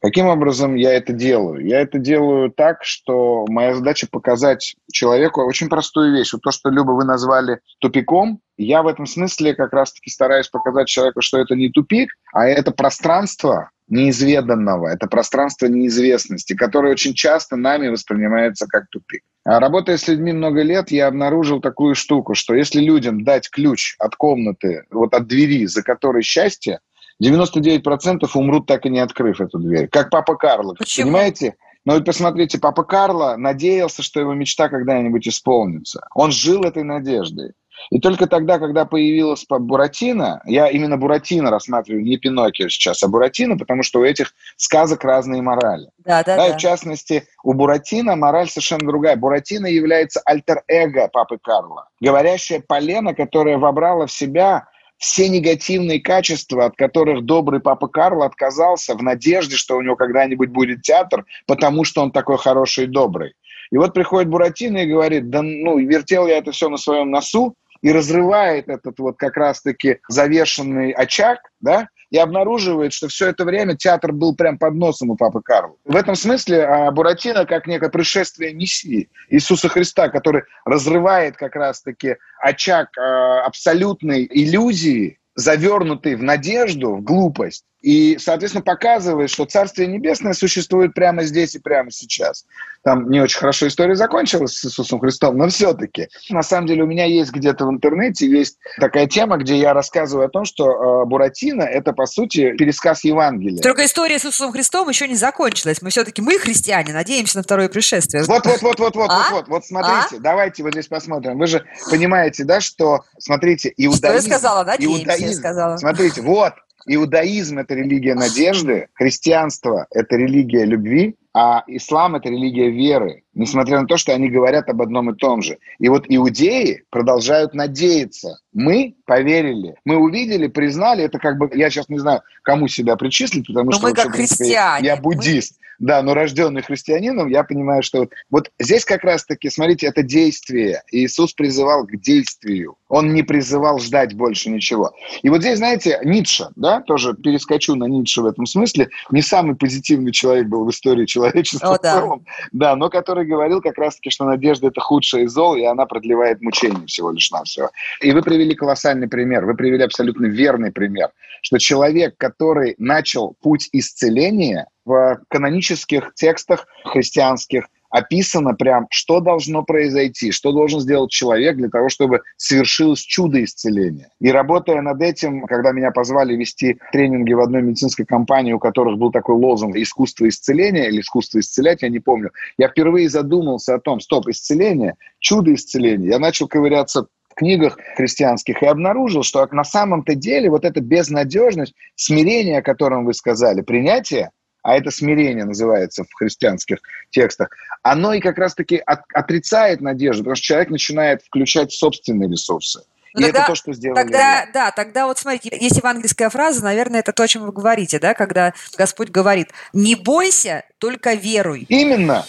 Каким 0.00 0.26
образом 0.26 0.74
я 0.74 0.92
это 0.92 1.12
делаю? 1.12 1.66
Я 1.66 1.80
это 1.80 1.98
делаю 1.98 2.50
так, 2.50 2.84
что 2.84 3.46
моя 3.48 3.74
задача 3.74 4.06
показать 4.10 4.76
человеку 4.92 5.42
очень 5.42 5.68
простую 5.68 6.16
вещь. 6.16 6.32
Вот 6.32 6.42
то, 6.42 6.50
что, 6.50 6.70
Люба, 6.70 6.92
вы 6.92 7.04
назвали 7.04 7.60
тупиком, 7.80 8.40
я 8.56 8.82
в 8.82 8.88
этом 8.88 9.06
смысле 9.06 9.54
как 9.54 9.72
раз-таки 9.72 10.10
стараюсь 10.10 10.48
показать 10.48 10.88
человеку, 10.88 11.22
что 11.22 11.38
это 11.38 11.54
не 11.54 11.70
тупик, 11.70 12.10
а 12.32 12.46
это 12.46 12.72
пространство 12.72 13.70
неизведанного, 13.88 14.88
это 14.88 15.06
пространство 15.06 15.66
неизвестности, 15.66 16.54
которое 16.54 16.92
очень 16.92 17.14
часто 17.14 17.56
нами 17.56 17.88
воспринимается 17.88 18.66
как 18.66 18.88
тупик. 18.90 19.22
А 19.44 19.60
работая 19.60 19.96
с 19.96 20.06
людьми 20.08 20.32
много 20.32 20.62
лет, 20.62 20.90
я 20.90 21.06
обнаружил 21.06 21.60
такую 21.60 21.94
штуку, 21.94 22.34
что 22.34 22.54
если 22.54 22.80
людям 22.80 23.24
дать 23.24 23.48
ключ 23.48 23.94
от 23.98 24.14
комнаты, 24.14 24.84
вот 24.90 25.14
от 25.14 25.26
двери, 25.26 25.64
за 25.66 25.82
которой 25.82 26.22
счастье, 26.22 26.80
99% 27.22 28.28
умрут, 28.34 28.66
так 28.66 28.86
и 28.86 28.90
не 28.90 29.00
открыв 29.00 29.40
эту 29.40 29.58
дверь. 29.58 29.88
Как 29.88 30.10
папа 30.10 30.36
Карло. 30.36 30.74
Почему? 30.74 31.06
Понимаете? 31.06 31.56
Но 31.84 31.94
вот 31.94 32.04
посмотрите, 32.04 32.58
папа 32.58 32.84
Карло 32.84 33.36
надеялся, 33.36 34.02
что 34.02 34.20
его 34.20 34.34
мечта 34.34 34.68
когда-нибудь 34.68 35.26
исполнится. 35.26 36.06
Он 36.14 36.30
жил 36.30 36.64
этой 36.64 36.82
надеждой. 36.82 37.52
И 37.90 38.00
только 38.00 38.26
тогда, 38.26 38.58
когда 38.58 38.84
появилась 38.84 39.44
Буратино, 39.48 40.42
я 40.44 40.68
именно 40.68 40.96
Буратино 40.96 41.50
рассматриваю, 41.50 42.04
не 42.04 42.16
Пиноккио 42.16 42.68
сейчас, 42.68 43.02
а 43.02 43.08
Буратино, 43.08 43.56
потому 43.56 43.82
что 43.82 44.00
у 44.00 44.04
этих 44.04 44.34
сказок 44.56 45.04
разные 45.04 45.42
морали. 45.42 45.88
Да, 45.98 46.22
да, 46.22 46.36
да. 46.36 46.36
да. 46.36 46.48
И 46.48 46.52
в 46.54 46.56
частности, 46.56 47.24
у 47.42 47.54
Буратино 47.54 48.16
мораль 48.16 48.48
совершенно 48.48 48.86
другая. 48.86 49.16
Буратино 49.16 49.66
является 49.66 50.20
альтер-эго 50.24 51.08
папы 51.08 51.38
Карла. 51.40 51.88
Говорящая 52.00 52.60
полена, 52.66 53.14
которая 53.14 53.58
вобрала 53.58 54.06
в 54.06 54.12
себя 54.12 54.68
все 54.98 55.28
негативные 55.28 56.00
качества, 56.00 56.66
от 56.66 56.76
которых 56.76 57.24
добрый 57.24 57.60
папа 57.60 57.88
Карл 57.88 58.22
отказался 58.22 58.94
в 58.94 59.02
надежде, 59.02 59.56
что 59.56 59.76
у 59.76 59.82
него 59.82 59.96
когда-нибудь 59.96 60.50
будет 60.50 60.82
театр, 60.82 61.24
потому 61.46 61.84
что 61.84 62.02
он 62.02 62.10
такой 62.10 62.36
хороший 62.36 62.84
и 62.84 62.88
добрый. 62.88 63.34
И 63.70 63.76
вот 63.76 63.94
приходит 63.94 64.28
Буратино 64.28 64.78
и 64.78 64.90
говорит, 64.90 65.30
да 65.30 65.42
ну, 65.42 65.78
вертел 65.78 66.26
я 66.26 66.38
это 66.38 66.52
все 66.52 66.68
на 66.68 66.76
своем 66.76 67.10
носу, 67.10 67.54
и 67.80 67.92
разрывает 67.92 68.68
этот 68.68 68.98
вот 68.98 69.16
как 69.18 69.36
раз-таки 69.36 69.98
завершенный 70.08 70.90
очаг, 70.90 71.40
да, 71.60 71.88
и 72.10 72.18
обнаруживает, 72.18 72.92
что 72.92 73.08
все 73.08 73.28
это 73.28 73.44
время 73.44 73.76
театр 73.76 74.12
был 74.12 74.34
прям 74.34 74.58
под 74.58 74.74
носом 74.74 75.10
у 75.10 75.16
папы 75.16 75.40
Карла. 75.42 75.76
В 75.84 75.94
этом 75.94 76.14
смысле 76.14 76.64
а, 76.64 76.90
Буратино 76.90 77.44
как 77.44 77.66
некое 77.66 77.90
пришествие 77.90 78.54
Мессии 78.54 79.10
Иисуса 79.28 79.68
Христа, 79.68 80.08
который 80.08 80.42
разрывает 80.64 81.36
как 81.36 81.54
раз-таки 81.54 82.16
очаг 82.40 82.96
а, 82.96 83.42
абсолютной 83.44 84.26
иллюзии, 84.30 85.18
завернутый 85.34 86.16
в 86.16 86.22
надежду, 86.22 86.96
в 86.96 87.02
глупость, 87.02 87.64
и, 87.80 88.18
соответственно, 88.18 88.62
показывает, 88.62 89.30
что 89.30 89.44
Царствие 89.44 89.88
Небесное 89.88 90.32
существует 90.32 90.94
прямо 90.94 91.22
здесь 91.22 91.54
и 91.54 91.58
прямо 91.58 91.90
сейчас. 91.90 92.44
Там 92.82 93.10
не 93.10 93.20
очень 93.20 93.38
хорошо 93.38 93.68
история 93.68 93.94
закончилась 93.94 94.56
с 94.56 94.64
Иисусом 94.64 95.00
Христом, 95.00 95.36
но 95.36 95.48
все-таки. 95.48 96.08
На 96.30 96.42
самом 96.42 96.66
деле 96.66 96.82
у 96.82 96.86
меня 96.86 97.04
есть 97.04 97.32
где-то 97.32 97.66
в 97.66 97.70
интернете 97.70 98.26
есть 98.28 98.58
такая 98.80 99.06
тема, 99.06 99.36
где 99.36 99.56
я 99.56 99.74
рассказываю 99.74 100.26
о 100.26 100.28
том, 100.28 100.44
что 100.44 101.02
э, 101.02 101.04
Буратино– 101.06 101.62
это, 101.64 101.92
по 101.92 102.06
сути, 102.06 102.52
пересказ 102.56 103.04
Евангелия. 103.04 103.62
Только 103.62 103.84
история 103.84 104.18
с 104.18 104.24
Иисусом 104.24 104.52
Христом 104.52 104.88
еще 104.88 105.06
не 105.06 105.16
закончилась. 105.16 105.82
Мы 105.82 105.90
все-таки, 105.90 106.22
мы, 106.22 106.38
христиане, 106.38 106.92
надеемся 106.92 107.38
на 107.38 107.42
второе 107.42 107.68
пришествие. 107.68 108.24
Вот-вот-вот-вот-вот, 108.24 108.96
вот, 108.96 109.10
А? 109.10 109.30
вот, 109.32 109.48
вот, 109.48 109.64
смотрите, 109.64 110.16
А? 110.16 110.20
давайте 110.20 110.62
вот 110.62 110.72
здесь 110.72 110.88
посмотрим. 110.88 111.38
Вы 111.38 111.46
же 111.46 111.64
понимаете, 111.90 112.44
да, 112.44 112.60
что, 112.60 113.00
смотрите, 113.18 113.72
иудаизм... 113.76 113.98
Что 113.98 114.12
я 114.12 114.20
сказала? 114.22 114.64
Надеемся, 114.64 115.12
я 115.12 115.16
иудаизм- 115.18 115.34
сказала. 115.34 115.76
Смотрите, 115.76 116.22
вот, 116.22 116.54
иудаизм– 116.88 117.58
это 117.60 117.74
религия 117.74 118.14
надежды, 118.14 118.88
христианство– 118.94 119.86
это 119.90 120.16
религия 120.16 120.64
любви, 120.64 121.16
а 121.40 121.62
ислам– 121.68 122.16
это 122.16 122.28
религия 122.30 122.68
веры, 122.68 123.22
несмотря 123.32 123.80
на 123.80 123.86
то, 123.86 123.96
что 123.96 124.12
они 124.12 124.28
говорят 124.28 124.68
об 124.68 124.82
одном 124.82 125.12
и 125.12 125.14
том 125.14 125.40
же. 125.40 125.58
И 125.78 125.88
вот 125.88 126.06
иудеи 126.08 126.82
продолжают 126.90 127.54
надеяться. 127.54 128.40
Мы 128.52 128.96
поверили, 129.06 129.76
мы 129.84 129.98
увидели, 129.98 130.48
признали, 130.48 131.04
это 131.04 131.20
как 131.20 131.38
бы, 131.38 131.48
я 131.54 131.70
сейчас 131.70 131.88
не 131.88 132.00
знаю, 132.00 132.22
кому 132.42 132.66
себя 132.66 132.96
причислить, 132.96 133.46
потому 133.46 133.66
Но 133.66 133.72
что... 133.76 133.82
мы 133.82 133.90
вообще, 133.90 134.02
как 134.02 134.16
христиане. 134.16 134.84
Я 134.84 134.96
Мы- 134.96 135.02
буддист. 135.02 135.54
Да, 135.78 136.02
но 136.02 136.12
рожденный 136.12 136.62
христианином, 136.62 137.28
я 137.28 137.44
понимаю, 137.44 137.82
что 137.82 138.00
вот, 138.00 138.10
вот 138.30 138.50
здесь 138.58 138.84
как 138.84 139.04
раз-таки, 139.04 139.48
смотрите, 139.48 139.86
это 139.86 140.02
действие. 140.02 140.82
Иисус 140.90 141.34
призывал 141.34 141.86
к 141.86 141.96
действию. 142.00 142.76
Он 142.88 143.14
не 143.14 143.22
призывал 143.22 143.78
ждать 143.78 144.14
больше 144.14 144.50
ничего. 144.50 144.92
И 145.22 145.28
вот 145.28 145.42
здесь, 145.42 145.58
знаете, 145.58 146.00
Ницше, 146.02 146.48
да, 146.56 146.80
тоже 146.80 147.14
перескочу 147.14 147.76
на 147.76 147.84
Ницше 147.84 148.22
в 148.22 148.26
этом 148.26 148.46
смысле, 148.46 148.88
не 149.12 149.22
самый 149.22 149.54
позитивный 149.54 150.10
человек 150.10 150.48
был 150.48 150.64
в 150.64 150.70
истории 150.70 151.06
человечества 151.28 151.74
О, 151.74 151.78
да. 151.78 151.96
в 151.96 152.00
целом, 152.00 152.26
да, 152.52 152.76
но 152.76 152.90
который 152.90 153.26
говорил 153.26 153.60
как 153.60 153.78
раз-таки, 153.78 154.10
что 154.10 154.24
надежда– 154.24 154.66
это 154.68 154.80
худшее 154.80 155.24
из 155.24 155.32
зол, 155.32 155.56
и 155.56 155.64
она 155.64 155.86
продлевает 155.86 156.40
мучение 156.40 156.86
всего 156.86 157.10
лишь 157.10 157.30
навсего. 157.30 157.70
И 158.00 158.12
вы 158.12 158.22
привели 158.22 158.54
колоссальный 158.54 159.08
пример, 159.08 159.44
вы 159.44 159.54
привели 159.54 159.82
абсолютно 159.82 160.26
верный 160.26 160.72
пример, 160.72 161.10
что 161.42 161.58
человек, 161.58 162.14
который 162.16 162.74
начал 162.78 163.36
путь 163.40 163.68
исцеления 163.72 164.68
в 164.84 165.20
канонических 165.28 166.12
текстах 166.14 166.66
христианских, 166.84 167.64
описано 167.90 168.54
прям, 168.54 168.86
что 168.90 169.20
должно 169.20 169.62
произойти, 169.62 170.30
что 170.32 170.52
должен 170.52 170.80
сделать 170.80 171.10
человек 171.10 171.56
для 171.56 171.68
того, 171.68 171.88
чтобы 171.88 172.20
совершилось 172.36 173.00
чудо 173.00 173.42
исцеления. 173.42 174.10
И 174.20 174.30
работая 174.30 174.82
над 174.82 175.00
этим, 175.02 175.46
когда 175.46 175.72
меня 175.72 175.90
позвали 175.90 176.34
вести 176.34 176.78
тренинги 176.92 177.32
в 177.32 177.40
одной 177.40 177.62
медицинской 177.62 178.04
компании, 178.04 178.52
у 178.52 178.58
которых 178.58 178.98
был 178.98 179.10
такой 179.10 179.36
лозунг 179.36 179.76
«искусство 179.76 180.28
исцеления» 180.28 180.88
или 180.88 181.00
«искусство 181.00 181.40
исцелять», 181.40 181.82
я 181.82 181.88
не 181.88 182.00
помню, 182.00 182.30
я 182.58 182.68
впервые 182.68 183.08
задумался 183.08 183.74
о 183.74 183.80
том, 183.80 184.00
стоп, 184.00 184.28
исцеление, 184.28 184.94
чудо 185.18 185.54
исцеления. 185.54 186.08
Я 186.08 186.18
начал 186.18 186.48
ковыряться 186.48 187.06
книгах 187.38 187.78
христианских 187.96 188.62
и 188.62 188.66
обнаружил, 188.66 189.22
что 189.22 189.46
на 189.52 189.64
самом-то 189.64 190.14
деле 190.14 190.50
вот 190.50 190.64
эта 190.64 190.80
безнадежность, 190.80 191.74
смирение, 191.94 192.58
о 192.58 192.62
котором 192.62 193.04
вы 193.04 193.14
сказали, 193.14 193.62
принятие, 193.62 194.30
а 194.62 194.76
это 194.76 194.90
смирение 194.90 195.44
называется 195.44 196.04
в 196.04 196.12
христианских 196.14 196.78
текстах, 197.10 197.48
оно 197.82 198.12
и 198.12 198.20
как 198.20 198.38
раз-таки 198.38 198.76
от- 198.76 199.04
отрицает 199.14 199.80
надежду, 199.80 200.24
потому 200.24 200.36
что 200.36 200.44
человек 200.44 200.70
начинает 200.70 201.22
включать 201.22 201.72
собственные 201.72 202.30
ресурсы. 202.30 202.80
Ну, 203.14 203.20
и 203.20 203.24
тогда- 203.24 203.38
это 203.40 203.48
то, 203.48 203.54
что 203.54 203.72
сделали 203.72 204.02
Тогда, 204.02 204.44
вы. 204.46 204.52
да, 204.52 204.70
тогда 204.70 205.06
вот 205.06 205.18
смотрите, 205.18 205.56
есть 205.58 205.78
евангельская 205.78 206.28
фраза, 206.28 206.62
наверное, 206.62 207.00
это 207.00 207.12
то, 207.12 207.22
о 207.22 207.28
чем 207.28 207.42
вы 207.46 207.52
говорите, 207.52 207.98
да, 207.98 208.14
когда 208.14 208.52
Господь 208.76 209.08
говорит, 209.08 209.48
не 209.72 209.94
бойся, 209.94 210.64
только 210.78 211.14
веруй. 211.14 211.64
Именно. 211.68 212.26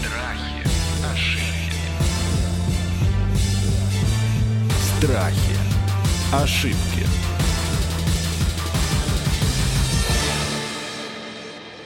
Страхи, 0.00 0.66
ошибки, 1.12 1.80
Страхи. 4.98 5.54
Ошибки. 6.32 6.93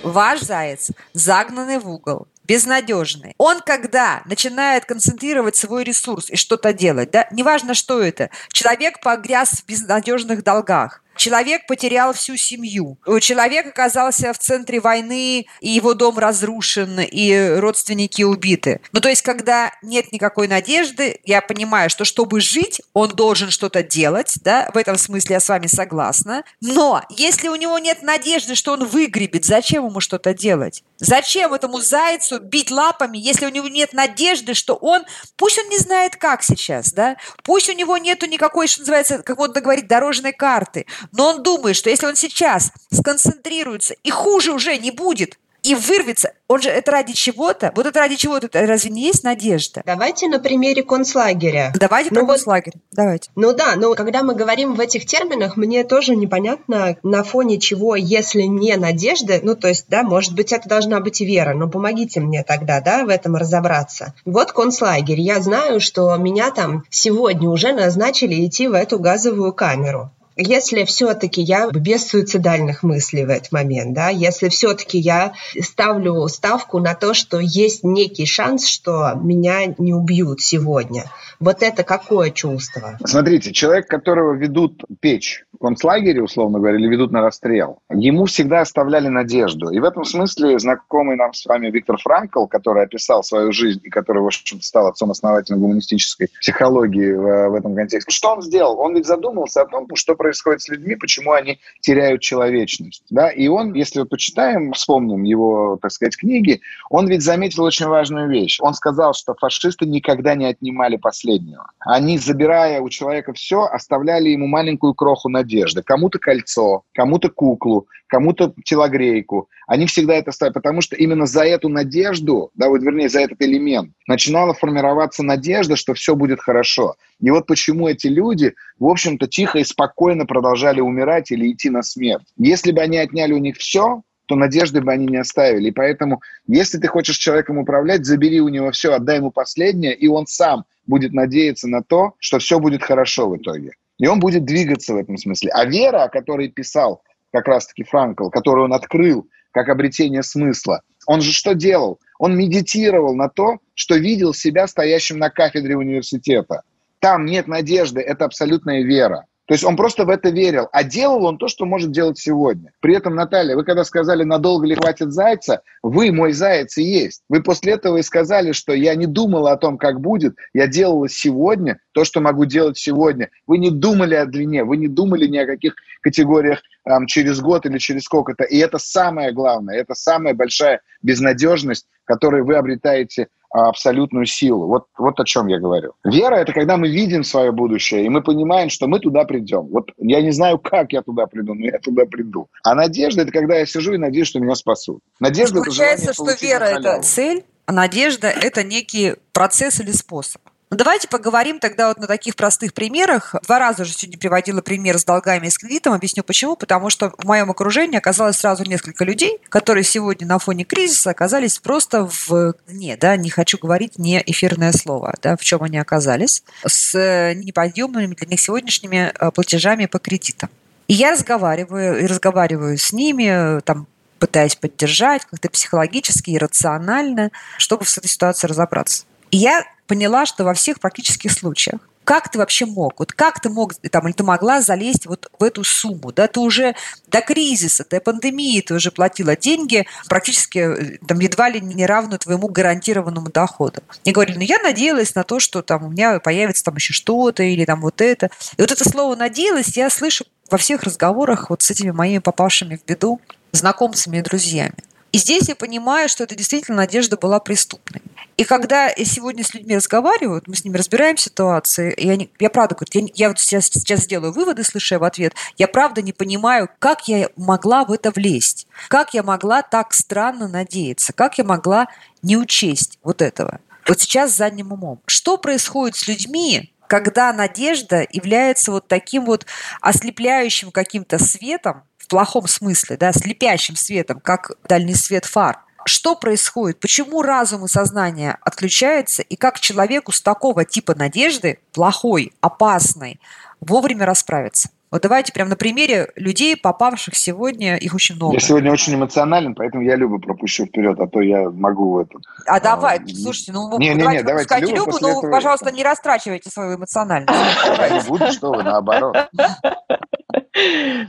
Ваш 0.02 0.40
заяц 0.40 0.90
загнанный 1.12 1.78
в 1.78 1.88
угол, 1.88 2.28
безнадежный. 2.44 3.34
Он, 3.36 3.60
когда 3.60 4.22
начинает 4.26 4.84
концентрировать 4.84 5.56
свой 5.56 5.84
ресурс 5.84 6.30
и 6.30 6.36
что-то 6.36 6.72
делать, 6.72 7.10
да, 7.10 7.26
неважно, 7.32 7.74
что 7.74 8.00
это, 8.00 8.30
человек 8.52 9.00
погряз 9.00 9.50
в 9.50 9.66
безнадежных 9.66 10.44
долгах, 10.44 11.02
Человек 11.18 11.66
потерял 11.66 12.12
всю 12.12 12.36
семью. 12.36 12.96
Человек 13.20 13.66
оказался 13.66 14.32
в 14.32 14.38
центре 14.38 14.80
войны, 14.80 15.46
и 15.60 15.68
его 15.68 15.94
дом 15.94 16.18
разрушен, 16.18 17.00
и 17.00 17.56
родственники 17.58 18.22
убиты. 18.22 18.80
Ну, 18.92 19.00
то 19.00 19.08
есть, 19.08 19.22
когда 19.22 19.72
нет 19.82 20.12
никакой 20.12 20.48
надежды, 20.48 21.20
я 21.24 21.42
понимаю, 21.42 21.90
что 21.90 22.04
чтобы 22.04 22.40
жить, 22.40 22.80
он 22.94 23.10
должен 23.10 23.50
что-то 23.50 23.82
делать, 23.82 24.34
да, 24.42 24.70
в 24.72 24.76
этом 24.76 24.96
смысле 24.96 25.34
я 25.34 25.40
с 25.40 25.48
вами 25.48 25.66
согласна. 25.66 26.44
Но 26.60 27.02
если 27.10 27.48
у 27.48 27.56
него 27.56 27.78
нет 27.78 28.02
надежды, 28.02 28.54
что 28.54 28.72
он 28.72 28.86
выгребет, 28.86 29.44
зачем 29.44 29.86
ему 29.86 30.00
что-то 30.00 30.32
делать? 30.34 30.84
Зачем 30.98 31.52
этому 31.52 31.80
зайцу 31.80 32.40
бить 32.40 32.70
лапами, 32.70 33.18
если 33.18 33.46
у 33.46 33.50
него 33.50 33.68
нет 33.68 33.92
надежды, 33.92 34.54
что 34.54 34.74
он, 34.74 35.04
пусть 35.36 35.58
он 35.58 35.68
не 35.68 35.78
знает 35.78 36.16
как 36.16 36.42
сейчас, 36.42 36.92
да, 36.92 37.16
пусть 37.42 37.68
у 37.68 37.72
него 37.72 37.98
нету 37.98 38.26
никакой, 38.26 38.68
что 38.68 38.80
называется, 38.80 39.18
как 39.22 39.38
модно 39.38 39.60
говорить, 39.60 39.86
дорожной 39.86 40.32
карты, 40.32 40.86
но 41.12 41.28
он 41.30 41.42
думает, 41.42 41.76
что 41.76 41.90
если 41.90 42.06
он 42.06 42.16
сейчас 42.16 42.72
сконцентрируется, 42.92 43.94
и 44.02 44.10
хуже 44.10 44.52
уже 44.52 44.76
не 44.78 44.90
будет, 44.90 45.38
и 45.64 45.74
вырвется, 45.74 46.32
он 46.46 46.62
же 46.62 46.70
это 46.70 46.92
ради 46.92 47.12
чего-то, 47.12 47.72
вот 47.74 47.84
это 47.84 47.98
ради 47.98 48.14
чего-то, 48.14 48.46
это 48.46 48.64
разве 48.64 48.90
не 48.90 49.02
есть 49.02 49.24
надежда? 49.24 49.82
Давайте 49.84 50.28
на 50.28 50.38
примере 50.38 50.84
концлагеря. 50.84 51.72
Давайте 51.78 52.10
Ну 52.10 52.20
про 52.20 52.26
вот- 52.26 52.32
концлагерь. 52.34 52.74
Давайте. 52.92 53.28
Ну 53.34 53.52
да, 53.52 53.74
но 53.76 53.94
когда 53.94 54.22
мы 54.22 54.36
говорим 54.36 54.74
в 54.74 54.80
этих 54.80 55.04
терминах, 55.04 55.56
мне 55.56 55.82
тоже 55.82 56.14
непонятно, 56.14 56.96
на 57.02 57.24
фоне 57.24 57.58
чего, 57.58 57.96
если 57.96 58.42
не 58.42 58.76
надежды, 58.76 59.40
ну 59.42 59.56
то 59.56 59.66
есть, 59.68 59.86
да, 59.88 60.04
может 60.04 60.32
быть, 60.34 60.52
это 60.52 60.68
должна 60.68 61.00
быть 61.00 61.20
и 61.20 61.26
вера, 61.26 61.54
но 61.54 61.68
помогите 61.68 62.20
мне 62.20 62.44
тогда, 62.44 62.80
да, 62.80 63.04
в 63.04 63.08
этом 63.08 63.34
разобраться. 63.34 64.14
Вот 64.24 64.52
концлагерь. 64.52 65.20
Я 65.20 65.40
знаю, 65.40 65.80
что 65.80 66.14
меня 66.16 66.52
там 66.52 66.84
сегодня 66.88 67.48
уже 67.48 67.72
назначили 67.72 68.46
идти 68.46 68.68
в 68.68 68.74
эту 68.74 69.00
газовую 69.00 69.52
камеру. 69.52 70.12
Если 70.40 70.84
все-таки 70.84 71.42
я 71.42 71.68
без 71.68 72.06
суицидальных 72.06 72.84
мыслей 72.84 73.24
в 73.24 73.30
этот 73.30 73.50
момент, 73.50 73.92
да, 73.92 74.08
если 74.08 74.48
все-таки 74.48 74.96
я 74.96 75.32
ставлю 75.60 76.28
ставку 76.28 76.78
на 76.78 76.94
то, 76.94 77.12
что 77.12 77.40
есть 77.40 77.82
некий 77.82 78.24
шанс, 78.24 78.64
что 78.64 79.14
меня 79.14 79.74
не 79.78 79.92
убьют 79.92 80.40
сегодня, 80.40 81.10
вот 81.40 81.64
это 81.64 81.82
какое 81.82 82.30
чувство? 82.30 82.98
Смотрите, 83.04 83.52
человек, 83.52 83.88
которого 83.88 84.34
ведут 84.34 84.84
печь 85.00 85.44
концлагере, 85.58 86.22
условно 86.22 86.58
говоря, 86.58 86.78
или 86.78 86.86
ведут 86.86 87.10
на 87.10 87.20
расстрел, 87.20 87.78
ему 87.90 88.26
всегда 88.26 88.60
оставляли 88.60 89.08
надежду. 89.08 89.70
И 89.70 89.78
в 89.78 89.84
этом 89.84 90.04
смысле 90.04 90.58
знакомый 90.58 91.16
нам 91.16 91.32
с 91.34 91.44
вами 91.46 91.70
Виктор 91.70 91.98
Франкл, 91.98 92.46
который 92.46 92.84
описал 92.84 93.22
свою 93.22 93.52
жизнь 93.52 93.80
и 93.82 93.90
который, 93.90 94.22
в 94.22 94.26
общем 94.26 94.60
стал 94.60 94.86
отцом-основателем 94.86 95.60
гуманистической 95.60 96.28
психологии 96.40 97.12
в, 97.12 97.50
в 97.50 97.54
этом 97.54 97.74
контексте. 97.74 98.10
Что 98.10 98.34
он 98.34 98.42
сделал? 98.42 98.78
Он 98.78 98.94
ведь 98.94 99.06
задумался 99.06 99.62
о 99.62 99.66
том, 99.66 99.86
что 99.94 100.14
происходит 100.14 100.62
с 100.62 100.68
людьми, 100.68 100.94
почему 100.94 101.32
они 101.32 101.58
теряют 101.80 102.20
человечность. 102.20 103.04
Да? 103.10 103.30
И 103.30 103.48
он, 103.48 103.74
если 103.74 104.00
вот 104.00 104.10
почитаем, 104.10 104.72
вспомним 104.72 105.22
его, 105.24 105.78
так 105.80 105.90
сказать, 105.90 106.16
книги, 106.16 106.60
он 106.90 107.08
ведь 107.08 107.22
заметил 107.22 107.64
очень 107.64 107.86
важную 107.86 108.28
вещь. 108.28 108.58
Он 108.60 108.74
сказал, 108.74 109.14
что 109.14 109.34
фашисты 109.34 109.86
никогда 109.86 110.34
не 110.34 110.46
отнимали 110.46 110.96
последнего. 110.96 111.70
Они, 111.80 112.18
забирая 112.18 112.80
у 112.80 112.88
человека 112.88 113.32
все, 113.32 113.64
оставляли 113.64 114.28
ему 114.28 114.46
маленькую 114.46 114.94
кроху 114.94 115.28
надежды. 115.28 115.47
Кому-то 115.82 116.18
кольцо, 116.18 116.82
кому-то 116.94 117.28
куклу, 117.28 117.88
кому-то 118.06 118.54
телогрейку. 118.64 119.48
Они 119.66 119.86
всегда 119.86 120.14
это 120.14 120.32
ставят, 120.32 120.54
потому 120.54 120.80
что 120.80 120.96
именно 120.96 121.26
за 121.26 121.44
эту 121.44 121.68
надежду, 121.68 122.50
да, 122.54 122.68
вот 122.68 122.82
вернее, 122.82 123.08
за 123.08 123.20
этот 123.20 123.40
элемент 123.42 123.92
начинала 124.06 124.54
формироваться 124.54 125.22
надежда, 125.22 125.76
что 125.76 125.94
все 125.94 126.16
будет 126.16 126.40
хорошо. 126.40 126.96
И 127.20 127.30
вот 127.30 127.46
почему 127.46 127.88
эти 127.88 128.06
люди, 128.06 128.54
в 128.78 128.86
общем-то, 128.86 129.26
тихо 129.26 129.58
и 129.58 129.64
спокойно 129.64 130.26
продолжали 130.26 130.80
умирать 130.80 131.30
или 131.30 131.52
идти 131.52 131.70
на 131.70 131.82
смерть. 131.82 132.26
Если 132.36 132.72
бы 132.72 132.80
они 132.80 132.98
отняли 132.98 133.32
у 133.32 133.38
них 133.38 133.56
все, 133.56 134.02
то 134.28 134.36
надежды 134.36 134.82
бы 134.82 134.92
они 134.92 135.06
не 135.06 135.16
оставили. 135.16 135.68
И 135.68 135.72
поэтому, 135.72 136.20
если 136.46 136.78
ты 136.78 136.86
хочешь 136.86 137.16
человеком 137.16 137.58
управлять, 137.58 138.04
забери 138.04 138.40
у 138.40 138.48
него 138.48 138.70
все, 138.70 138.92
отдай 138.92 139.16
ему 139.16 139.30
последнее, 139.30 139.94
и 139.94 140.06
он 140.06 140.26
сам 140.26 140.64
будет 140.86 141.12
надеяться 141.12 141.66
на 141.66 141.82
то, 141.82 142.12
что 142.18 142.38
все 142.38 142.60
будет 142.60 142.82
хорошо 142.82 143.28
в 143.28 143.36
итоге. 143.38 143.72
И 143.98 144.06
он 144.06 144.20
будет 144.20 144.44
двигаться 144.44 144.94
в 144.94 144.96
этом 144.96 145.16
смысле. 145.16 145.50
А 145.52 145.64
вера, 145.64 146.04
о 146.04 146.08
которой 146.08 146.48
писал 146.48 147.02
как 147.32 147.46
раз-таки 147.48 147.84
Франкл, 147.84 148.30
которую 148.30 148.66
он 148.66 148.72
открыл 148.72 149.28
как 149.50 149.68
обретение 149.68 150.22
смысла, 150.22 150.82
он 151.06 151.20
же 151.20 151.32
что 151.32 151.54
делал? 151.54 151.98
Он 152.18 152.36
медитировал 152.36 153.14
на 153.14 153.28
то, 153.28 153.58
что 153.74 153.96
видел 153.96 154.34
себя 154.34 154.66
стоящим 154.66 155.18
на 155.18 155.30
кафедре 155.30 155.76
университета. 155.76 156.62
Там 157.00 157.24
нет 157.24 157.48
надежды, 157.48 158.00
это 158.00 158.24
абсолютная 158.24 158.82
вера. 158.82 159.24
То 159.48 159.54
есть 159.54 159.64
он 159.64 159.76
просто 159.76 160.04
в 160.04 160.10
это 160.10 160.28
верил. 160.28 160.68
А 160.72 160.84
делал 160.84 161.24
он 161.24 161.38
то, 161.38 161.48
что 161.48 161.64
может 161.64 161.90
делать 161.90 162.18
сегодня. 162.18 162.70
При 162.80 162.94
этом, 162.94 163.14
Наталья, 163.14 163.56
вы 163.56 163.64
когда 163.64 163.82
сказали, 163.82 164.22
надолго 164.22 164.66
ли 164.66 164.74
хватит 164.74 165.10
зайца, 165.10 165.62
вы 165.82 166.12
мой 166.12 166.34
заяц 166.34 166.76
и 166.76 166.82
есть. 166.82 167.22
Вы 167.30 167.42
после 167.42 167.72
этого 167.72 167.96
и 167.96 168.02
сказали, 168.02 168.52
что 168.52 168.74
я 168.74 168.94
не 168.94 169.06
думала 169.06 169.52
о 169.52 169.56
том, 169.56 169.78
как 169.78 170.02
будет, 170.02 170.36
я 170.52 170.66
делала 170.66 171.08
сегодня 171.08 171.78
то, 171.92 172.04
что 172.04 172.20
могу 172.20 172.44
делать 172.44 172.76
сегодня. 172.76 173.30
Вы 173.46 173.56
не 173.56 173.70
думали 173.70 174.16
о 174.16 174.26
длине, 174.26 174.64
вы 174.64 174.76
не 174.76 174.86
думали 174.86 175.26
ни 175.26 175.38
о 175.38 175.46
каких 175.46 175.76
категориях 176.02 176.60
эм, 176.84 177.06
через 177.06 177.40
год 177.40 177.64
или 177.64 177.78
через 177.78 178.02
сколько-то. 178.02 178.44
И 178.44 178.58
это 178.58 178.76
самое 178.76 179.32
главное, 179.32 179.76
это 179.76 179.94
самая 179.94 180.34
большая 180.34 180.82
безнадежность, 181.02 181.86
которую 182.04 182.44
вы 182.44 182.56
обретаете 182.56 183.28
абсолютную 183.50 184.26
силу. 184.26 184.66
Вот, 184.66 184.86
вот 184.96 185.18
о 185.20 185.24
чем 185.24 185.46
я 185.46 185.58
говорю. 185.58 185.92
Вера– 186.04 186.34
это 186.36 186.52
когда 186.52 186.76
мы 186.76 186.88
видим 186.88 187.24
свое 187.24 187.52
будущее, 187.52 188.04
и 188.04 188.08
мы 188.08 188.22
понимаем, 188.22 188.68
что 188.68 188.86
мы 188.86 189.00
туда 189.00 189.24
придем. 189.24 189.68
Вот 189.68 189.90
я 189.98 190.20
не 190.20 190.30
знаю, 190.30 190.58
как 190.58 190.92
я 190.92 191.02
туда 191.02 191.26
приду, 191.26 191.54
но 191.54 191.64
я 191.66 191.78
туда 191.78 192.04
приду. 192.04 192.48
А 192.62 192.74
надежда– 192.74 193.22
это 193.22 193.32
когда 193.32 193.56
я 193.56 193.66
сижу 193.66 193.94
и 193.94 193.98
надеюсь, 193.98 194.28
что 194.28 194.40
меня 194.40 194.54
спасут. 194.54 195.00
Надежда– 195.20 195.58
это 195.60 195.64
Получается, 195.64 196.12
что 196.12 196.26
вера– 196.40 196.64
это 196.64 197.00
цель, 197.02 197.44
а 197.66 197.72
надежда– 197.72 198.28
это 198.42 198.62
некий 198.62 199.14
процесс 199.32 199.80
или 199.80 199.92
способ. 199.92 200.42
Ну, 200.70 200.76
давайте 200.76 201.08
поговорим 201.08 201.60
тогда 201.60 201.88
вот 201.88 201.98
на 201.98 202.06
таких 202.06 202.36
простых 202.36 202.74
примерах. 202.74 203.34
Два 203.44 203.58
раза 203.58 203.82
уже 203.82 203.94
сегодня 203.94 204.18
приводила 204.18 204.60
пример 204.60 204.98
с 204.98 205.04
долгами 205.04 205.46
и 205.46 205.50
с 205.50 205.56
кредитом. 205.56 205.94
Объясню 205.94 206.22
почему. 206.22 206.56
Потому 206.56 206.90
что 206.90 207.10
в 207.16 207.24
моем 207.24 207.50
окружении 207.50 207.96
оказалось 207.96 208.36
сразу 208.36 208.64
несколько 208.64 209.04
людей, 209.04 209.38
которые 209.48 209.82
сегодня 209.82 210.26
на 210.26 210.38
фоне 210.38 210.64
кризиса 210.64 211.10
оказались 211.10 211.58
просто 211.58 212.06
в 212.06 212.54
не, 212.66 212.96
да, 212.96 213.16
не 213.16 213.30
хочу 213.30 213.56
говорить 213.56 213.98
не 213.98 214.22
эфирное 214.26 214.72
слово, 214.72 215.14
да, 215.22 215.36
в 215.38 215.40
чем 215.40 215.62
они 215.62 215.78
оказались, 215.78 216.42
с 216.66 217.32
неподъемными 217.34 218.14
для 218.14 218.28
них 218.28 218.40
сегодняшними 218.40 219.12
э, 219.18 219.30
платежами 219.30 219.86
по 219.86 219.98
кредитам. 219.98 220.50
И 220.86 220.92
я 220.92 221.12
разговариваю, 221.12 222.02
и 222.02 222.06
разговариваю 222.06 222.76
с 222.76 222.92
ними, 222.92 223.60
там, 223.60 223.86
пытаясь 224.18 224.56
поддержать 224.56 225.24
как-то 225.24 225.48
психологически 225.48 226.30
и 226.30 226.38
рационально, 226.38 227.30
чтобы 227.56 227.86
с 227.86 227.96
этой 227.96 228.08
ситуацией 228.08 228.50
разобраться. 228.50 229.04
И 229.30 229.38
я 229.38 229.64
поняла, 229.88 230.26
что 230.26 230.44
во 230.44 230.54
всех 230.54 230.78
практических 230.78 231.32
случаях 231.32 231.80
как 232.08 232.30
ты 232.30 232.38
вообще 232.38 232.64
мог? 232.64 233.00
Вот 233.00 233.12
как 233.12 233.38
ты 233.38 233.50
мог, 233.50 233.74
там, 233.90 234.06
или 234.06 234.14
ты 234.14 234.24
могла 234.24 234.62
залезть 234.62 235.04
вот 235.04 235.30
в 235.38 235.44
эту 235.44 235.62
сумму? 235.62 236.10
Да, 236.10 236.26
ты 236.26 236.40
уже 236.40 236.74
до 237.06 237.20
кризиса, 237.20 237.84
до 237.84 238.00
пандемии 238.00 238.62
ты 238.62 238.72
уже 238.72 238.90
платила 238.90 239.36
деньги, 239.36 239.86
практически 240.08 240.58
э, 240.58 240.98
там 241.06 241.18
едва 241.18 241.50
ли 241.50 241.60
не 241.60 241.84
равную 241.84 242.18
твоему 242.18 242.48
гарантированному 242.48 243.28
доходу. 243.28 243.82
И 244.04 244.12
говорили, 244.12 244.38
ну 244.38 244.42
я 244.44 244.58
надеялась 244.60 245.14
на 245.14 245.22
то, 245.22 245.38
что 245.38 245.60
там 245.60 245.84
у 245.84 245.90
меня 245.90 246.18
появится 246.18 246.64
там 246.64 246.76
еще 246.76 246.94
что-то 246.94 247.42
или 247.42 247.66
там 247.66 247.82
вот 247.82 248.00
это. 248.00 248.30
И 248.56 248.62
вот 248.62 248.72
это 248.72 248.88
слово 248.88 249.14
«надеялась» 249.14 249.76
я 249.76 249.90
слышу 249.90 250.24
во 250.50 250.56
всех 250.56 250.84
разговорах 250.84 251.50
вот 251.50 251.60
с 251.60 251.70
этими 251.70 251.90
моими 251.90 252.20
попавшими 252.20 252.76
в 252.76 252.86
беду 252.86 253.20
знакомцами 253.52 254.16
и 254.16 254.22
друзьями. 254.22 254.76
И 255.12 255.18
здесь 255.18 255.48
я 255.48 255.56
понимаю, 255.56 256.08
что 256.08 256.24
это 256.24 256.34
действительно 256.34 256.78
надежда 256.78 257.18
была 257.18 257.38
преступной. 257.38 258.00
И 258.38 258.44
когда 258.44 258.88
сегодня 258.90 259.42
с 259.42 259.52
людьми 259.52 259.74
разговариваю, 259.74 260.40
мы 260.46 260.54
с 260.54 260.64
ними 260.64 260.76
разбираем 260.76 261.16
ситуации, 261.16 261.92
и 261.92 262.08
они, 262.08 262.30
я 262.38 262.50
правда 262.50 262.76
говорю, 262.76 262.88
я, 262.94 263.24
я 263.24 263.28
вот 263.30 263.40
сейчас, 263.40 263.66
сейчас 263.66 264.02
сделаю 264.02 264.32
выводы, 264.32 264.62
слушая 264.62 265.00
в 265.00 265.04
ответ, 265.04 265.34
я 265.56 265.66
правда 265.66 266.02
не 266.02 266.12
понимаю, 266.12 266.70
как 266.78 267.08
я 267.08 267.30
могла 267.36 267.84
в 267.84 267.90
это 267.90 268.12
влезть, 268.12 268.68
как 268.86 269.12
я 269.12 269.24
могла 269.24 269.62
так 269.62 269.92
странно 269.92 270.46
надеяться, 270.46 271.12
как 271.12 271.36
я 271.38 271.42
могла 271.42 271.88
не 272.22 272.36
учесть 272.36 273.00
вот 273.02 273.22
этого. 273.22 273.58
Вот 273.88 273.98
сейчас 274.00 274.36
задним 274.36 274.72
умом. 274.72 275.02
Что 275.06 275.36
происходит 275.36 275.96
с 275.96 276.06
людьми, 276.06 276.72
когда 276.86 277.32
надежда 277.32 278.06
является 278.12 278.70
вот 278.70 278.86
таким 278.86 279.24
вот 279.24 279.46
ослепляющим 279.80 280.70
каким-то 280.70 281.18
светом, 281.18 281.82
в 281.96 282.06
плохом 282.06 282.46
смысле, 282.46 282.96
да, 282.98 283.12
слепящим 283.12 283.74
светом, 283.74 284.20
как 284.20 284.52
дальний 284.68 284.94
свет 284.94 285.24
фар. 285.24 285.58
Что 285.84 286.14
происходит? 286.14 286.80
Почему 286.80 287.22
разум 287.22 287.64
и 287.64 287.68
сознание 287.68 288.36
отключаются? 288.42 289.22
И 289.22 289.36
как 289.36 289.60
человеку 289.60 290.12
с 290.12 290.20
такого 290.20 290.64
типа 290.64 290.94
надежды, 290.94 291.58
плохой, 291.72 292.32
опасной, 292.40 293.20
вовремя 293.60 294.06
расправиться? 294.06 294.70
Вот 294.90 295.02
давайте 295.02 295.32
прямо 295.32 295.50
на 295.50 295.56
примере 295.56 296.10
людей, 296.16 296.56
попавших 296.56 297.14
сегодня, 297.14 297.76
их 297.76 297.94
очень 297.94 298.14
много. 298.14 298.34
Я 298.34 298.40
сегодня 298.40 298.72
очень 298.72 298.94
эмоционален, 298.94 299.54
поэтому 299.54 299.82
я 299.82 299.96
Любу 299.96 300.18
пропущу 300.18 300.64
вперед, 300.66 300.98
а 300.98 301.06
то 301.06 301.20
я 301.20 301.50
могу 301.50 302.00
это... 302.00 302.18
А, 302.46 302.56
а 302.56 302.60
давай, 302.60 303.00
слушайте, 303.06 303.52
ну 303.52 303.78
не, 303.78 303.94
давайте 303.94 304.08
не, 304.08 304.16
не, 304.16 304.22
давайте 304.22 304.60
Любу, 304.60 304.92
Любу 304.92 304.98
но, 305.00 305.08
этого... 305.10 305.30
пожалуйста, 305.30 305.70
не 305.70 305.82
растрачивайте 305.82 306.50
свою 306.50 306.76
эмоциональность. 306.76 307.32
Не 307.32 308.08
буду, 308.08 308.32
что 308.32 308.52
вы, 308.52 308.62
наоборот. 308.62 309.16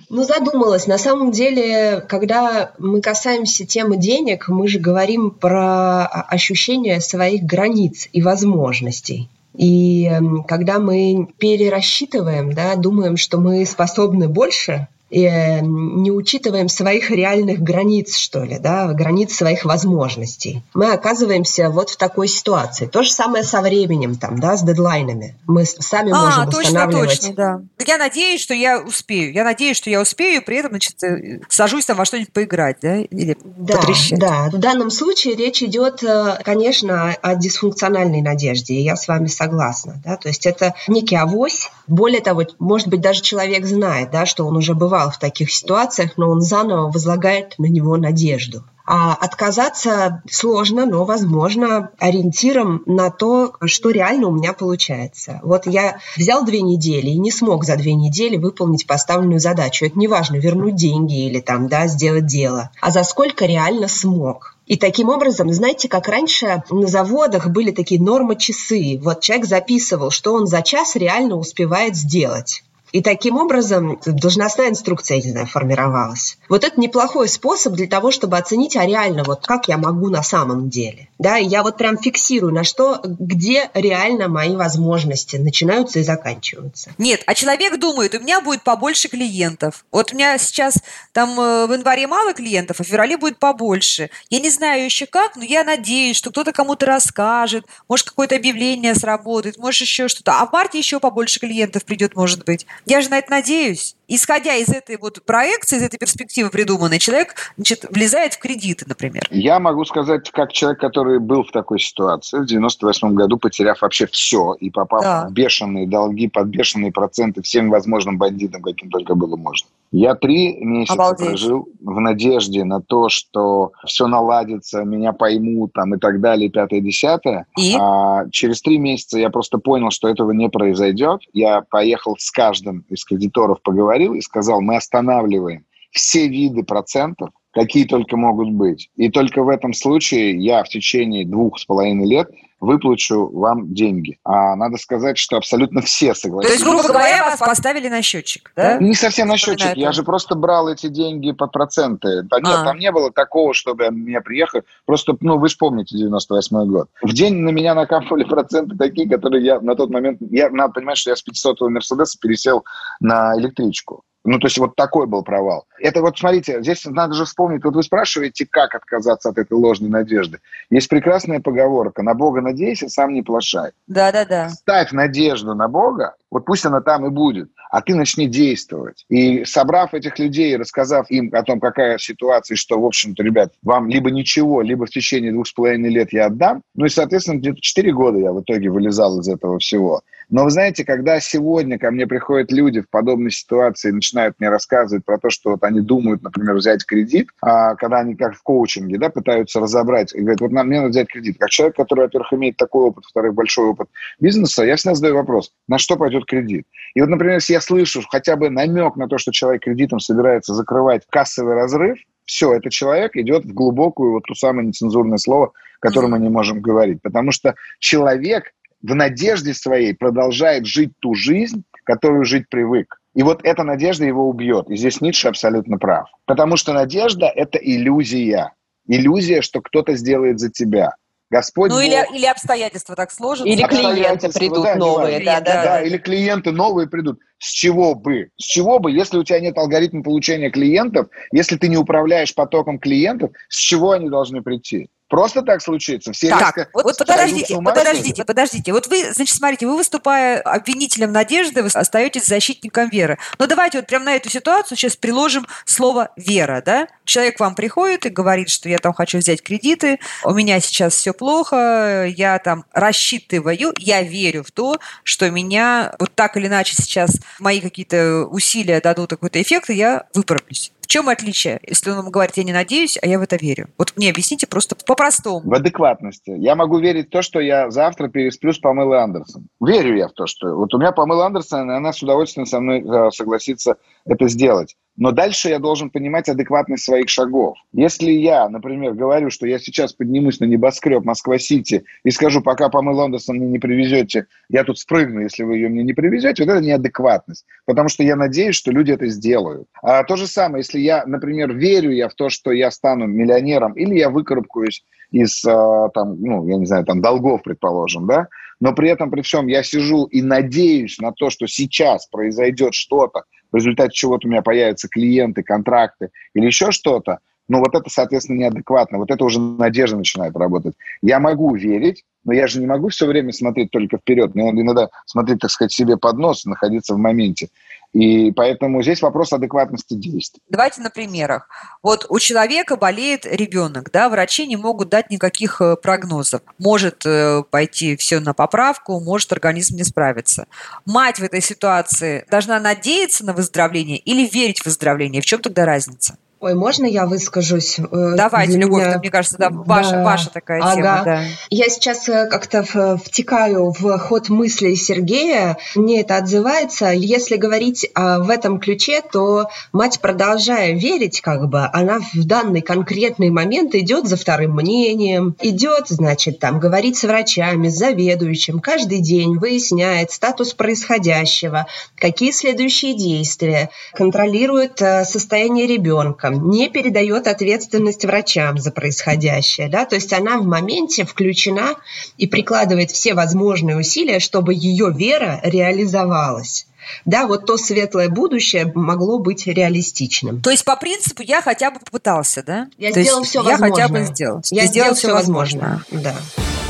Ну, 0.10 0.24
задумалась. 0.24 0.88
На 0.88 0.98
самом 0.98 1.32
деле, 1.32 2.02
когда 2.08 2.72
мы 2.78 3.02
касаемся 3.02 3.66
темы 3.66 3.98
денег, 3.98 4.48
мы 4.48 4.68
же 4.68 4.80
говорим 4.80 5.32
про 5.32 6.06
ощущение 6.06 7.02
своих 7.02 7.44
границ 7.44 8.08
и 8.12 8.22
возможностей. 8.22 9.30
И 9.60 10.10
когда 10.48 10.80
мы 10.80 11.28
перерасчитываем, 11.38 12.54
да, 12.54 12.78
думаем, 12.78 13.18
что 13.18 13.42
мы 13.42 13.66
способны 13.66 14.30
больше, 14.30 14.88
не 15.12 16.12
учитываем 16.12 16.70
своих 16.70 17.10
реальных 17.10 17.60
границ, 17.62 18.16
что 18.16 18.44
ли, 18.44 18.60
да, 18.60 18.88
границ 18.94 19.34
своих 19.34 19.66
возможностей. 19.66 20.64
Мы 20.74 20.92
оказываемся 20.92 21.70
вот 21.70 21.90
в 21.90 21.98
такой 21.98 22.28
ситуации. 22.28 22.86
То 22.86 23.04
же 23.04 23.12
самое 23.12 23.44
со 23.44 23.62
временем, 23.62 24.16
там, 24.16 24.40
да, 24.40 24.56
с 24.56 24.64
дедлайнами. 24.64 25.36
Мы 25.48 25.66
сами 25.66 26.12
а, 26.12 26.26
можем 26.26 26.46
точно, 26.46 26.62
устанавливать. 26.62 27.22
Точно, 27.22 27.34
да. 27.36 27.62
Я 27.86 27.98
надеюсь, 27.98 28.42
что 28.42 28.54
я 28.54 28.80
успею. 28.80 29.34
Я 29.34 29.44
надеюсь, 29.44 29.78
что 29.78 29.90
я 29.90 30.02
успею, 30.02 30.44
при 30.44 30.58
этом, 30.58 30.72
значит, 30.72 31.02
э, 31.04 31.40
сажусь 31.50 31.86
там 31.86 31.98
во 31.98 32.06
что-нибудь 32.06 32.32
поиграть, 32.32 32.78
да, 32.82 32.98
или 32.98 33.36
да, 33.44 33.78
потрещать. 33.78 34.20
Да, 34.20 34.50
в 34.52 34.58
данном 34.58 34.92
случае 34.92 35.36
речь 35.36 35.64
идет, 35.64 36.04
э, 36.04 36.38
конечно, 36.44 37.14
о 37.14 37.36
дисфункциональной 37.36 38.22
надежде, 38.22 38.76
и 38.76 38.82
я 38.82 38.96
с 38.96 39.08
вами 39.08 39.28
согласна, 39.28 40.02
да, 40.04 40.18
то 40.18 40.28
есть 40.28 40.46
это 40.46 40.76
некий 40.88 41.16
авось. 41.16 41.70
Более 41.88 42.22
того, 42.22 42.44
может 42.60 42.88
быть, 42.88 43.02
даже 43.02 43.22
человек 43.22 43.66
знает, 43.66 44.12
да, 44.12 44.26
что 44.26 44.46
он 44.46 44.56
уже 44.56 44.76
бывал 44.76 44.99
бывал 45.00 45.12
в 45.12 45.18
таких 45.20 45.52
ситуациях, 45.52 46.12
но 46.18 46.30
он 46.30 46.42
заново 46.42 46.92
возлагает 46.92 47.56
на 47.58 47.68
него 47.68 47.96
надежду. 47.96 48.64
А 48.86 49.14
отказаться 49.14 50.24
сложно, 50.30 50.88
но 50.88 51.06
возможно 51.06 51.92
ориентиром 52.00 52.82
на 52.88 53.12
то, 53.12 53.54
что 53.66 53.92
реально 53.92 54.28
у 54.28 54.32
меня 54.32 54.52
получается. 54.52 55.40
Вот 55.44 55.68
я 55.68 56.00
взял 56.18 56.44
две 56.44 56.62
недели 56.62 57.12
и 57.12 57.20
не 57.20 57.32
смог 57.32 57.66
за 57.66 57.78
две 57.78 57.94
недели 57.94 58.36
выполнить 58.36 58.88
поставленную 58.88 59.40
задачу. 59.40 59.86
Это 59.86 59.98
не 59.98 60.08
важно, 60.08 60.38
вернуть 60.38 60.76
деньги 60.76 61.28
или 61.28 61.40
там, 61.40 61.68
да, 61.68 61.88
сделать 61.88 62.26
дело. 62.26 62.72
А 62.82 62.90
за 62.90 63.04
сколько 63.04 63.46
реально 63.46 63.88
смог. 63.88 64.58
И 64.66 64.76
таким 64.76 65.10
образом, 65.10 65.54
знаете, 65.54 65.88
как 65.88 66.08
раньше 66.08 66.64
на 66.72 66.88
заводах 66.88 67.48
были 67.48 67.72
такие 67.72 68.02
нормы 68.02 68.36
часы. 68.36 69.00
Вот 69.04 69.22
человек 69.22 69.46
записывал, 69.46 70.10
что 70.10 70.34
он 70.34 70.48
за 70.48 70.64
час 70.64 70.96
реально 70.96 71.36
успевает 71.36 71.96
сделать. 71.96 72.64
И 72.92 73.02
таким 73.02 73.38
образом 73.38 74.00
должностная 74.06 74.70
инструкция, 74.70 75.18
я 75.18 75.24
не 75.24 75.32
знаю, 75.32 75.48
формировалась. 75.48 76.38
Вот 76.50 76.64
это 76.64 76.80
неплохой 76.80 77.28
способ 77.28 77.74
для 77.74 77.88
того, 77.88 78.12
чтобы 78.12 78.38
оценить, 78.38 78.76
а 78.76 78.86
реально 78.86 79.24
вот 79.24 79.46
как 79.46 79.68
я 79.68 79.78
могу 79.78 80.10
на 80.10 80.24
самом 80.24 80.70
деле. 80.70 81.08
Да, 81.20 81.38
и 81.38 81.46
я 81.46 81.64
вот 81.64 81.78
прям 81.78 81.98
фиксирую, 81.98 82.54
на 82.54 82.64
что, 82.64 83.02
где 83.04 83.70
реально 83.74 84.28
мои 84.30 84.56
возможности 84.56 85.36
начинаются 85.36 86.00
и 86.00 86.04
заканчиваются. 86.04 86.92
Нет, 86.98 87.24
а 87.26 87.36
человек 87.36 87.78
думает, 87.78 88.16
у 88.16 88.20
меня 88.20 88.42
будет 88.42 88.64
побольше 88.64 89.10
клиентов. 89.10 89.86
Вот 89.92 90.14
у 90.14 90.16
меня 90.16 90.38
сейчас 90.38 90.76
там 91.12 91.40
э, 91.40 91.68
в 91.68 91.74
январе 91.74 92.08
мало 92.08 92.34
клиентов, 92.34 92.80
а 92.80 92.84
в 92.84 92.88
феврале 92.88 93.18
будет 93.18 93.38
побольше. 93.38 94.10
Я 94.30 94.40
не 94.40 94.50
знаю 94.50 94.86
еще 94.86 95.06
как, 95.06 95.36
но 95.36 95.44
я 95.44 95.64
надеюсь, 95.64 96.16
что 96.16 96.32
кто-то 96.32 96.54
кому-то 96.54 96.86
расскажет, 96.86 97.66
может 97.88 98.10
какое-то 98.10 98.36
объявление 98.36 98.96
сработает, 98.96 99.58
может 99.58 99.82
еще 99.82 100.08
что-то. 100.08 100.40
А 100.40 100.46
в 100.46 100.54
марте 100.54 100.78
еще 100.78 101.00
побольше 101.00 101.40
клиентов 101.40 101.84
придет, 101.84 102.16
может 102.16 102.46
быть. 102.46 102.66
Я 102.86 103.02
же 103.02 103.10
на 103.10 103.18
это 103.18 103.32
надеюсь. 103.32 103.96
Исходя 104.08 104.56
из 104.56 104.70
этой 104.70 104.98
вот 104.98 105.24
проекции, 105.24 105.78
из 105.78 105.84
этой 105.84 105.98
перспективы 105.98 106.50
придуманной, 106.50 106.98
человек 106.98 107.36
значит, 107.58 107.86
влезает 107.92 108.34
в 108.34 108.40
кредиты, 108.40 108.86
например. 108.88 109.28
Я 109.30 109.60
могу 109.60 109.86
сказать, 109.86 110.32
как 110.32 110.52
человек, 110.52 110.80
который 110.80 111.20
был 111.20 111.44
в 111.44 111.52
такой 111.52 111.80
ситуации 111.80 112.40
в 112.40 112.46
98 112.46 113.14
году, 113.14 113.38
потеряв 113.38 113.82
вообще 113.82 114.08
все 114.08 114.56
и 114.60 114.70
попав 114.72 115.04
да. 115.04 115.28
в 115.28 115.32
бешеные 115.32 115.88
долги, 115.88 116.28
под 116.28 116.48
бешеные 116.48 116.92
проценты 116.92 117.42
всем 117.44 117.70
возможным 117.70 118.18
бандитам, 118.18 118.62
каким 118.64 118.90
только 118.90 119.14
было 119.14 119.36
можно. 119.36 119.68
Я 119.92 120.16
три 120.16 120.58
месяца 120.64 120.94
Обалдеть. 120.94 121.28
прожил 121.28 121.68
в 121.80 122.00
надежде 122.00 122.64
на 122.64 122.80
то, 122.80 123.10
что 123.10 123.72
все 123.86 124.08
наладится, 124.08 124.84
меня 124.84 125.14
поймут 125.14 125.74
там 125.74 125.96
и 125.96 125.98
так 125.98 126.22
далее, 126.22 126.50
пятое, 126.50 126.80
десятое. 126.80 127.48
И? 127.58 127.76
А 127.80 128.30
через 128.30 128.62
три 128.62 128.78
месяца 128.78 129.18
я 129.18 129.30
просто 129.30 129.58
понял, 129.58 129.90
что 129.90 130.08
этого 130.08 130.32
не 130.32 130.50
произойдет. 130.50 131.22
Я 131.34 131.62
поехал 131.62 132.16
с 132.20 132.30
каждым 132.30 132.86
из 132.90 133.04
кредиторов 133.04 133.62
поговорил 133.64 134.14
и 134.14 134.22
сказал, 134.22 134.62
мы 134.62 134.76
останавливаем 134.78 135.66
все 135.92 136.28
виды 136.28 136.64
процентов, 136.64 137.30
какие 137.52 137.86
только 137.86 138.16
могут 138.16 138.52
быть. 138.52 138.90
И 138.96 139.10
только 139.10 139.44
в 139.44 139.50
этом 139.50 139.74
случае 139.74 140.38
я 140.38 140.64
в 140.64 140.70
течение 140.70 141.26
двух 141.26 141.58
с 141.58 141.66
половиной 141.66 142.08
лет 142.08 142.30
выплачу 142.60 143.30
вам 143.32 143.74
деньги. 143.74 144.18
А 144.24 144.56
надо 144.56 144.78
сказать, 144.78 145.18
что 145.18 145.38
абсолютно 145.38 145.82
все 145.82 146.14
согласились. 146.14 146.48
То 146.48 146.54
есть, 146.54 146.64
грубо 146.66 146.88
говоря, 146.88 147.26
вас 147.26 147.40
поставили 147.40 147.90
на 147.90 148.02
счетчик, 148.02 148.52
да? 148.56 148.78
Не 148.78 148.94
совсем 148.94 149.28
на 149.28 149.38
счетчик, 149.38 149.76
я 149.76 149.92
же 149.92 150.04
просто 150.04 150.36
брал 150.36 150.68
эти 150.70 150.88
деньги 150.88 151.32
под 151.32 151.52
проценты. 151.52 152.24
Да 152.24 152.38
нет, 152.38 152.58
А. 152.60 152.64
там 152.64 152.80
не 152.80 152.92
было 152.92 153.12
такого, 153.12 153.54
чтобы 153.54 153.90
меня 153.92 154.22
приехали. 154.22 154.64
Просто, 154.86 155.16
ну, 155.22 155.38
вы 155.38 155.50
же 155.50 155.56
помните 155.58 155.98
98 155.98 156.66
год. 156.66 156.90
В 157.02 157.14
день 157.14 157.36
на 157.36 157.50
меня 157.50 157.76
накапывали 157.76 158.24
проценты 158.30 158.76
такие, 158.78 159.10
которые 159.10 159.44
я 159.44 159.60
на 159.60 159.76
тот 159.76 159.90
момент... 159.90 160.20
Я, 160.30 160.50
надо 160.50 160.74
понимать, 160.74 160.98
что 160.98 161.12
я 161.12 161.16
с 161.16 161.24
500-го 161.24 161.70
Мерседеса 161.70 162.18
пересел 162.20 162.66
на 163.00 163.38
электричку. 163.38 164.04
Ну, 164.26 164.38
то 164.38 164.48
есть 164.48 164.58
вот 164.58 164.76
такой 164.76 165.08
был 165.08 165.24
провал. 165.24 165.66
Это 165.80 166.02
вот, 166.02 166.18
смотрите, 166.18 166.62
здесь 166.62 166.86
надо 166.86 167.14
же 167.14 167.26
вспомнить, 167.26 167.64
вот 167.64 167.76
вы 167.76 167.84
спрашиваете, 167.84 168.46
как 168.50 168.76
отказаться 168.76 169.30
от 169.30 169.38
этой 169.38 169.54
ложной 169.54 169.90
надежды. 169.90 170.40
Есть 170.70 170.90
прекрасная 170.90 171.40
поговорка 171.40 172.04
«на 172.04 172.14
Бога 172.14 172.42
надейся, 172.42 172.90
сам 172.90 173.14
не 173.14 173.22
плашай». 173.22 173.72
Да-да-да. 173.88 174.50
Ставь 174.50 174.92
надежду 174.92 175.56
на 175.56 175.68
Бога, 175.68 176.16
вот 176.32 176.46
пусть 176.46 176.66
она 176.66 176.82
там 176.82 177.06
и 177.06 177.10
будет, 177.10 177.50
а 177.72 177.82
ты 177.82 177.96
начни 177.96 178.28
действовать. 178.28 179.06
И 179.10 179.46
собрав 179.46 179.94
этих 179.94 180.20
людей, 180.20 180.56
рассказав 180.58 181.10
им 181.10 181.30
о 181.34 181.44
том, 181.44 181.60
какая 181.60 181.98
ситуация, 181.98 182.56
и 182.56 182.58
что, 182.58 182.80
в 182.80 182.86
общем-то, 182.86 183.24
ребят, 183.24 183.54
вам 183.64 183.90
либо 183.90 184.12
ничего, 184.12 184.62
либо 184.62 184.86
в 184.86 184.90
течение 184.90 185.32
двух 185.32 185.48
с 185.48 185.54
половиной 185.54 185.90
лет 185.90 186.14
я 186.14 186.28
отдам, 186.28 186.62
ну 186.76 186.86
и, 186.86 186.90
соответственно, 186.90 187.38
где-то 187.38 187.62
четыре 187.62 187.92
года 187.94 188.20
я 188.20 188.32
в 188.32 188.42
итоге 188.42 188.70
вылезал 188.70 189.20
из 189.20 189.28
этого 189.28 189.60
всего. 189.60 190.02
Но 190.30 190.44
вы 190.44 190.52
знаете, 190.52 190.86
когда 190.86 191.20
сегодня 191.20 191.80
ко 191.80 191.90
мне 191.90 192.06
приходят 192.06 192.52
люди 192.52 192.82
в 192.82 192.90
подобной 192.90 193.32
ситуации 193.32 193.90
и 193.90 193.94
начинают 193.94 194.36
мне 194.40 194.50
рассказывать 194.50 195.04
про 195.04 195.18
то, 195.18 195.32
что 195.32 195.52
вот 195.52 195.64
они 195.64 195.82
думают, 195.82 196.22
например, 196.22 196.56
взять 196.56 196.86
кредит, 196.86 197.30
а 197.42 197.76
когда 197.76 198.00
они 198.00 198.16
как 198.16 198.36
в 198.36 198.44
коучинге, 198.44 199.00
да, 199.00 199.10
пытаются 199.10 199.60
разобрать, 199.60 200.14
и 200.14 200.20
говорят, 200.20 200.42
вот 200.42 200.52
нам 200.52 200.68
мне 200.68 200.78
надо 200.78 200.92
взять 200.92 201.08
кредит. 201.08 201.38
Как 201.40 201.50
человек, 201.50 201.76
который, 201.76 202.02
во-первых, 202.02 202.32
имеет 202.34 202.58
такой 202.58 202.86
опыт, 202.86 203.06
во-вторых, 203.06 203.34
большой 203.34 203.70
опыт 203.70 203.90
бизнеса, 204.20 204.64
я 204.64 204.76
всегда 204.76 204.94
задаю 204.94 205.16
вопрос, 205.16 205.52
на 205.68 205.80
что 205.80 205.98
пойдет 205.98 206.19
кредит? 206.26 206.66
И 206.94 207.02
вот, 207.02 207.10
например, 207.10 207.36
если 207.36 207.54
я 207.54 207.62
слышу 207.62 208.02
хотя 208.10 208.36
бы 208.36 208.50
намек 208.50 208.96
на 208.96 209.08
то, 209.08 209.18
что 209.18 209.32
человек 209.32 209.64
кредитом 209.64 210.00
собирается 210.00 210.54
закрывать 210.54 211.04
кассовый 211.10 211.56
разрыв, 211.56 212.00
все, 212.26 212.54
этот 212.54 212.72
человек 212.72 213.16
идет 213.16 213.46
в 213.46 213.54
глубокую, 213.54 214.14
вот 214.14 214.24
ту 214.24 214.36
самое 214.36 214.68
нецензурное 214.68 215.18
слово, 215.18 215.52
которое 215.80 216.08
мы 216.08 216.20
не 216.20 216.30
можем 216.30 216.62
говорить. 216.62 217.02
Потому 217.02 217.32
что 217.32 217.56
человек 217.80 218.54
в 218.82 218.94
надежде 218.96 219.54
своей 219.54 219.96
продолжает 219.96 220.66
жить 220.66 220.92
ту 221.00 221.14
жизнь, 221.16 221.64
которую 221.84 222.26
жить 222.26 222.48
привык. 222.50 223.00
И 223.16 223.24
вот 223.24 223.42
эта 223.44 223.64
надежда 223.64 224.06
его 224.06 224.30
убьет. 224.30 224.70
И 224.70 224.76
здесь 224.76 225.02
Ницше 225.02 225.28
абсолютно 225.28 225.78
прав. 225.78 226.10
Потому 226.26 226.56
что 226.56 226.74
надежда– 226.74 227.26
это 227.36 227.58
иллюзия. 227.58 228.54
Иллюзия, 228.88 229.42
что 229.42 229.62
кто-то 229.62 229.96
сделает 229.96 230.40
за 230.40 230.52
тебя. 230.52 230.96
Господь 231.30 231.70
Ну 231.70 231.76
Бог- 231.76 231.86
или, 231.86 232.18
или 232.18 232.26
обстоятельства 232.26 232.96
так 232.96 233.12
сложатся. 233.12 233.48
Или 233.48 233.62
клиенты 233.62 234.32
придут 234.32 234.64
да, 234.64 234.76
новые, 234.76 235.20
неважно. 235.20 235.42
да, 235.46 235.54
да, 235.54 235.64
Да, 235.64 235.82
или 235.82 235.98
клиенты 235.98 236.52
новые 236.52 236.88
придут. 236.88 237.20
С 237.38 237.52
чего 237.52 237.94
бы? 237.94 238.30
С 238.38 238.44
чего 238.44 238.80
бы, 238.80 238.92
если 238.92 239.18
у 239.18 239.24
тебя 239.24 239.40
нет 239.40 239.58
алгоритма 239.58 240.02
получения 240.02 240.50
клиентов, 240.50 241.08
если 241.32 241.56
ты 241.58 241.68
не 241.68 241.78
управляешь 241.78 242.34
потоком 242.34 242.80
клиентов, 242.80 243.32
с 243.48 243.58
чего 243.58 243.92
они 243.92 244.10
должны 244.10 244.42
прийти? 244.42 244.90
Просто 245.10 245.42
так 245.42 245.62
случится. 245.62 246.14
Все 246.14 246.30
Так, 246.30 246.56
резко 246.56 246.70
вот 246.72 246.98
подождите, 246.98 247.56
ума, 247.56 247.74
подождите, 247.74 248.24
подождите. 248.24 248.72
Вот 248.72 248.88
вы, 248.88 249.12
значит, 249.12 249.36
смотрите, 249.36 249.66
вы 249.66 249.76
выступая 249.76 250.40
обвинителем 250.40 251.12
надежды, 251.12 251.64
вы 251.64 251.70
остаетесь 251.74 252.28
защитником 252.28 252.90
веры. 252.90 253.18
Но 253.40 253.48
давайте 253.48 253.80
вот 253.80 253.88
прямо 253.88 254.06
на 254.06 254.16
эту 254.16 254.30
ситуацию 254.30 254.78
сейчас 254.78 254.96
приложим 254.96 255.48
слово 255.66 256.10
«вера», 256.16 256.62
да? 256.64 256.88
Человек 257.06 257.38
к 257.38 257.40
вам 257.40 257.56
приходит 257.56 258.06
и 258.06 258.10
говорит, 258.10 258.50
что 258.50 258.70
я 258.70 258.78
там 258.78 258.94
хочу 258.94 259.18
взять 259.18 259.42
кредиты, 259.42 260.00
у 260.24 260.34
меня 260.34 260.60
сейчас 260.60 260.94
все 260.94 261.12
плохо, 261.12 262.06
я 262.08 262.38
там 262.38 262.66
рассчитываю, 262.72 263.74
я 263.80 264.04
верю 264.04 264.44
в 264.44 264.52
то, 264.52 264.78
что 265.04 265.30
меня 265.32 265.96
вот 266.00 266.14
так 266.14 266.38
или 266.38 266.46
иначе 266.46 266.76
сейчас 266.76 267.18
мои 267.40 267.62
какие-то 267.62 268.26
усилия 268.26 268.80
дадут 268.80 269.10
какой-то 269.10 269.42
эффект, 269.42 269.72
и 269.72 269.74
я 269.74 270.06
выправлюсь. 270.14 270.72
Чем 270.90 271.08
отличие, 271.08 271.60
если 271.68 271.92
он 271.92 271.98
вам 271.98 272.10
говорит, 272.10 272.36
я 272.38 272.44
не 272.44 272.52
надеюсь, 272.52 272.98
а 273.00 273.06
я 273.06 273.20
в 273.20 273.22
это 273.22 273.36
верю? 273.36 273.68
Вот 273.78 273.94
мне 273.96 274.10
объясните 274.10 274.48
просто 274.48 274.76
по-простому. 274.76 275.48
В 275.48 275.54
адекватности. 275.54 276.32
Я 276.32 276.56
могу 276.56 276.80
верить 276.80 277.10
в 277.10 277.10
то, 277.12 277.22
что 277.22 277.40
я 277.40 277.70
завтра 277.70 278.08
пересплю 278.08 278.54
с 278.54 278.58
Памелой 278.58 278.98
Андерсон. 278.98 279.50
Верю 279.62 279.96
я 279.96 280.08
в 280.08 280.14
то, 280.14 280.26
что... 280.26 280.56
Вот 280.56 280.74
у 280.74 280.80
меня 280.80 280.92
Памела 280.92 281.28
Андерсон, 281.28 281.70
и 281.70 281.76
она 281.76 281.94
с 281.94 282.02
удовольствием 282.02 282.48
со 282.48 282.60
мной 282.60 282.82
э, 282.82 283.12
согласится 283.12 283.78
это 284.04 284.28
сделать. 284.28 284.78
Но 285.00 285.14
дальше 285.14 285.48
я 285.48 285.60
должен 285.60 285.90
понимать 285.90 286.28
адекватность 286.28 286.84
своих 286.84 287.08
шагов. 287.08 287.58
Если 287.72 288.12
я, 288.12 288.50
например, 288.50 288.94
говорю, 288.94 289.30
что 289.30 289.48
я 289.48 289.58
сейчас 289.58 289.94
поднимусь 289.94 290.42
на 290.42 290.46
небоскреб 290.46 291.06
Москва-Сити 291.06 291.86
и 292.04 292.12
скажу, 292.12 292.42
пока 292.42 292.68
Памелу 292.68 293.04
Андерсон 293.04 293.38
мне 293.38 293.48
не 293.48 293.60
привезете, 293.60 294.26
я 294.50 294.66
тут 294.66 294.78
спрыгну, 294.78 295.22
если 295.22 295.44
вы 295.44 295.56
ее 295.56 295.70
мне 295.70 295.84
не 295.84 295.94
привезете, 295.94 296.44
вот 296.44 296.52
это 296.52 296.62
неадекватность. 296.62 297.46
Потому 297.66 297.88
что 297.88 298.04
я 298.04 298.18
надеюсь, 298.18 298.56
что 298.56 298.72
люди 298.72 298.92
это 298.92 299.08
сделают. 299.08 299.70
А 299.82 300.04
то 300.04 300.18
же 300.18 300.28
самое, 300.28 300.64
если 300.64 300.80
я, 300.80 301.06
например, 301.06 301.54
верю 301.54 301.92
я 301.92 302.10
в 302.10 302.14
то, 302.14 302.28
что 302.28 302.52
я 302.52 302.70
стану 302.70 303.08
миллионером, 303.08 303.74
или 303.74 303.96
я 303.96 304.10
выкарабкаюсь 304.10 304.84
из, 305.12 305.46
а, 305.46 305.88
там, 305.94 306.22
ну, 306.22 306.46
я 306.50 306.58
не 306.58 306.66
знаю, 306.66 306.84
там, 306.84 307.02
долгов, 307.02 307.42
предположим, 307.44 308.06
да, 308.06 308.28
но 308.60 308.74
при 308.74 308.90
этом, 308.90 309.10
при 309.10 309.22
всем, 309.22 309.48
я 309.48 309.64
сижу 309.64 310.06
и 310.06 310.22
надеюсь 310.22 311.00
на 311.00 311.14
то, 311.14 311.30
что 311.30 311.48
сейчас 311.48 312.08
произойдет 312.08 312.74
что-то, 312.74 313.24
в 313.52 313.56
результате 313.56 313.94
чего-то 313.94 314.28
у 314.28 314.32
меня 314.32 314.42
появятся 314.42 314.88
клиенты, 314.88 315.44
контракты 315.44 316.10
или 316.34 316.46
еще 316.46 316.72
что-то, 316.72 317.20
ну 317.50 317.60
вот 317.60 317.76
это, 317.76 317.90
соответственно, 317.90 318.38
неадекватно. 318.38 319.00
Вот 319.00 319.12
это 319.12 319.26
уже 319.26 319.40
надежда 319.40 319.98
начинает 319.98 320.38
работать. 320.38 320.76
Я 321.02 321.20
могу 321.20 321.54
верить, 321.56 322.06
но 322.24 322.32
я 322.32 322.48
же 322.48 322.60
не 322.60 322.68
могу 322.68 322.90
все 322.90 323.08
время 323.08 323.34
смотреть 323.34 323.72
только 323.72 323.98
вперед. 323.98 324.36
Мне 324.36 324.46
надо 324.46 324.62
иногда 324.62 324.90
смотреть, 325.06 325.40
так 325.40 325.50
сказать, 325.50 325.74
себе 325.74 325.98
под 325.98 326.18
нос, 326.18 326.46
находиться 326.46 326.94
в 326.94 326.98
моменте. 326.98 327.50
И 327.92 328.32
поэтому 328.34 328.84
здесь 328.84 329.02
вопрос 329.02 329.34
адекватности 329.34 329.96
действий. 329.96 330.42
Давайте 330.48 330.82
на 330.82 330.92
примерах. 330.92 331.50
Вот 331.82 332.06
у 332.10 332.20
человека 332.20 332.76
болеет 332.76 333.26
ребенок, 333.26 333.90
да, 333.92 334.10
врачи 334.10 334.46
не 334.46 334.58
могут 334.58 334.90
дать 334.90 335.10
никаких 335.10 335.60
э, 335.60 335.76
прогнозов. 335.76 336.42
Может 336.60 337.04
э, 337.08 337.42
пойти 337.50 337.96
все 337.96 338.20
на 338.20 338.36
поправку, 338.36 339.00
может 339.00 339.32
организм 339.32 339.76
не 339.76 339.84
справиться. 339.84 340.46
Мать 340.86 341.18
в 341.18 341.24
этой 341.24 341.42
ситуации 341.42 342.26
должна 342.30 342.60
надеяться 342.60 343.26
на 343.26 343.34
выздоровление 343.34 343.98
или 343.98 344.28
верить 344.28 344.60
в 344.60 344.66
выздоровление? 344.66 345.24
В 345.24 345.26
чем 345.26 345.42
тогда 345.42 345.66
разница? 345.66 346.20
Ой, 346.42 346.54
можно 346.54 346.86
я 346.86 347.06
выскажусь? 347.06 347.80
Э, 347.80 348.14
Давайте, 348.16 348.54
для 348.54 348.62
Любовь, 348.62 348.86
меня- 348.86 348.98
мне 349.00 349.12
кажется, 349.12 349.38
да, 349.38 349.50
ваша, 349.52 349.92
Да. 349.92 350.04
ваша 350.06 350.30
такая 350.30 350.62
Ага. 350.62 350.74
тема. 350.76 351.02
Да. 351.04 351.24
Я 351.50 351.68
сейчас 351.68 352.08
э, 352.08 352.28
как-то 352.28 352.64
втекаю 353.04 353.74
в 353.78 353.98
ход 354.00 354.30
мыслей 354.30 354.78
Сергея. 354.78 355.58
Мне 355.76 356.00
это 356.00 356.16
отзывается. 356.16 356.92
Если 356.92 357.36
говорить 357.36 357.90
а, 357.94 358.20
в 358.20 358.30
этом 358.30 358.62
ключе, 358.62 359.02
то 359.02 359.50
мать, 359.74 360.00
продолжая 360.00 360.72
верить, 360.72 361.20
как 361.20 361.50
бы, 361.50 361.66
она 361.74 362.00
в 362.14 362.24
данный 362.24 362.62
конкретный 362.62 363.32
момент 363.32 363.76
идет 363.76 364.08
за 364.08 364.16
вторым 364.16 364.56
мнением, 364.56 365.36
идет, 365.42 365.90
значит, 365.90 366.40
там, 366.40 366.62
говорить 366.62 366.96
с 366.98 367.04
врачами, 367.04 367.68
с 367.68 367.76
заведующим, 367.78 368.60
каждый 368.62 369.00
день 369.00 369.38
выясняет 369.38 370.12
статус 370.12 370.54
происходящего, 370.54 371.68
какие 371.98 372.32
следующие 372.32 372.94
действия, 372.96 373.72
контролирует 373.94 374.82
э, 374.82 375.04
состояние 375.04 375.68
ребенка, 375.68 376.29
не 376.36 376.70
передает 376.70 377.28
ответственность 377.28 378.06
врачам 378.06 378.58
за 378.58 378.72
происходящее, 378.72 379.70
да, 379.70 379.86
то 379.86 379.96
есть 379.96 380.14
она 380.14 380.38
в 380.38 380.46
моменте 380.46 381.06
включена 381.06 381.76
и 382.18 382.28
прикладывает 382.28 382.92
все 382.92 383.14
возможные 383.14 383.78
усилия, 383.78 384.20
чтобы 384.20 384.54
ее 384.54 384.92
вера 384.96 385.40
реализовалась. 385.44 386.66
Да, 387.06 387.28
вот 387.28 387.46
то 387.46 387.58
светлое 387.58 388.10
будущее 388.10 388.72
могло 388.74 389.20
быть 389.20 389.46
реалистичным. 389.46 390.42
То 390.42 390.50
есть, 390.50 390.66
по 390.66 390.76
принципу, 390.76 391.22
я 391.22 391.42
хотя 391.42 391.70
бы 391.72 391.80
попытался, 391.80 392.42
да? 392.44 392.68
Я 392.78 392.92
То 392.92 393.02
сделал 393.02 393.24
все 393.24 393.44
я 393.44 393.58
возможное. 393.58 393.72
хотя 393.72 393.88
бы 393.94 394.04
сделал. 394.06 394.42
Я 394.50 394.62
Ты 394.64 394.68
сделал 394.70 394.94
всё 394.96 395.08
все 395.10 395.14
возможное. 395.14 395.84
Да. 395.92 396.16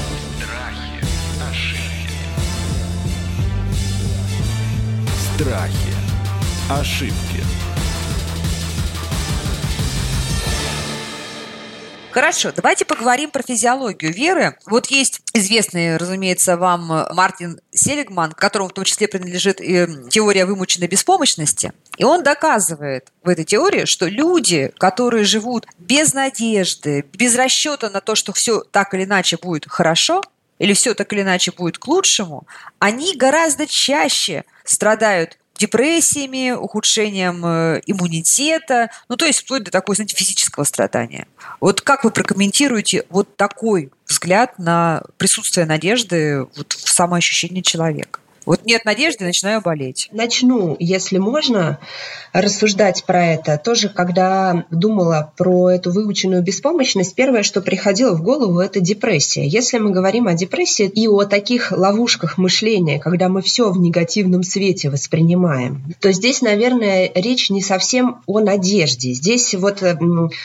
Страхи, 0.06 1.04
ошибки. 1.50 2.14
Страхи. 5.36 5.94
Ошибки. 6.70 7.39
Хорошо, 12.12 12.52
давайте 12.52 12.86
поговорим 12.86 13.30
про 13.30 13.44
физиологию 13.44 14.12
веры. 14.12 14.58
Вот 14.66 14.88
есть 14.88 15.22
известный, 15.34 15.96
разумеется, 15.98 16.58
вам 16.58 16.88
Мартин 17.14 17.62
Селигман, 17.72 18.32
которому 18.32 18.70
в 18.70 18.74
том 18.74 18.84
числе 18.84 19.08
принадлежит 19.08 19.62
и 19.62 19.88
теория 20.10 20.46
вымученной 20.46 20.88
беспомощности. 20.88 21.72
И 21.98 22.04
он 22.04 22.24
доказывает 22.24 23.10
в 23.24 23.30
этой 23.30 23.46
теории, 23.46 23.86
что 23.86 24.08
люди, 24.08 24.72
которые 24.80 25.24
живут 25.24 25.68
без 25.78 26.14
надежды, 26.16 27.06
без 27.14 27.36
расчета 27.36 27.92
на 27.92 28.02
то, 28.02 28.16
что 28.16 28.34
все 28.34 28.62
так 28.62 28.96
или 28.96 29.04
иначе 29.04 29.38
будет 29.38 29.68
хорошо, 29.70 30.24
или 30.60 30.74
все 30.74 30.94
так 30.94 31.12
или 31.14 31.22
иначе 31.22 31.52
будет 31.52 31.78
к 31.78 31.88
лучшему, 31.88 32.46
они 32.80 33.16
гораздо 33.16 33.66
чаще 33.66 34.46
страдают 34.64 35.39
депрессиями, 35.60 36.52
ухудшением 36.52 37.46
э, 37.46 37.82
иммунитета, 37.86 38.90
ну, 39.10 39.18
то 39.18 39.26
есть 39.26 39.42
вплоть 39.42 39.64
до 39.64 39.72
такого, 39.72 39.96
знаете, 39.96 40.16
физического 40.16 40.64
страдания. 40.64 41.28
Вот 41.60 41.82
как 41.82 42.04
вы 42.04 42.12
прокомментируете 42.12 43.06
вот 43.10 43.36
такой 43.36 43.92
взгляд 44.08 44.58
на 44.58 45.04
присутствие 45.18 45.66
надежды 45.66 46.48
вот 46.56 46.74
в 46.74 46.90
самоощущении 46.90 47.62
человека? 47.62 48.20
Вот 48.50 48.66
нет 48.66 48.84
надежды, 48.84 49.26
начинаю 49.26 49.62
болеть. 49.62 50.10
Начну, 50.12 50.76
если 50.80 51.20
можно, 51.20 51.78
рассуждать 52.34 53.04
про 53.04 53.24
это. 53.24 53.62
Тоже, 53.64 53.90
когда 53.90 54.66
думала 54.72 55.32
про 55.38 55.70
эту 55.70 55.92
выученную 55.92 56.42
беспомощность, 56.42 57.14
первое, 57.14 57.44
что 57.44 57.62
приходило 57.62 58.16
в 58.16 58.24
голову, 58.24 58.60
это 58.60 58.80
депрессия. 58.80 59.46
Если 59.46 59.78
мы 59.78 59.92
говорим 59.92 60.26
о 60.26 60.34
депрессии 60.34 60.88
и 60.88 61.08
о 61.08 61.26
таких 61.26 61.72
ловушках 61.72 62.40
мышления, 62.40 62.98
когда 62.98 63.30
мы 63.30 63.44
все 63.44 63.70
в 63.70 63.78
негативном 63.78 64.42
свете 64.42 64.90
воспринимаем, 64.90 65.84
то 66.00 66.12
здесь, 66.12 66.42
наверное, 66.42 67.12
речь 67.14 67.52
не 67.52 67.62
совсем 67.62 68.24
о 68.26 68.40
надежде. 68.40 69.14
Здесь 69.14 69.54
вот 69.54 69.84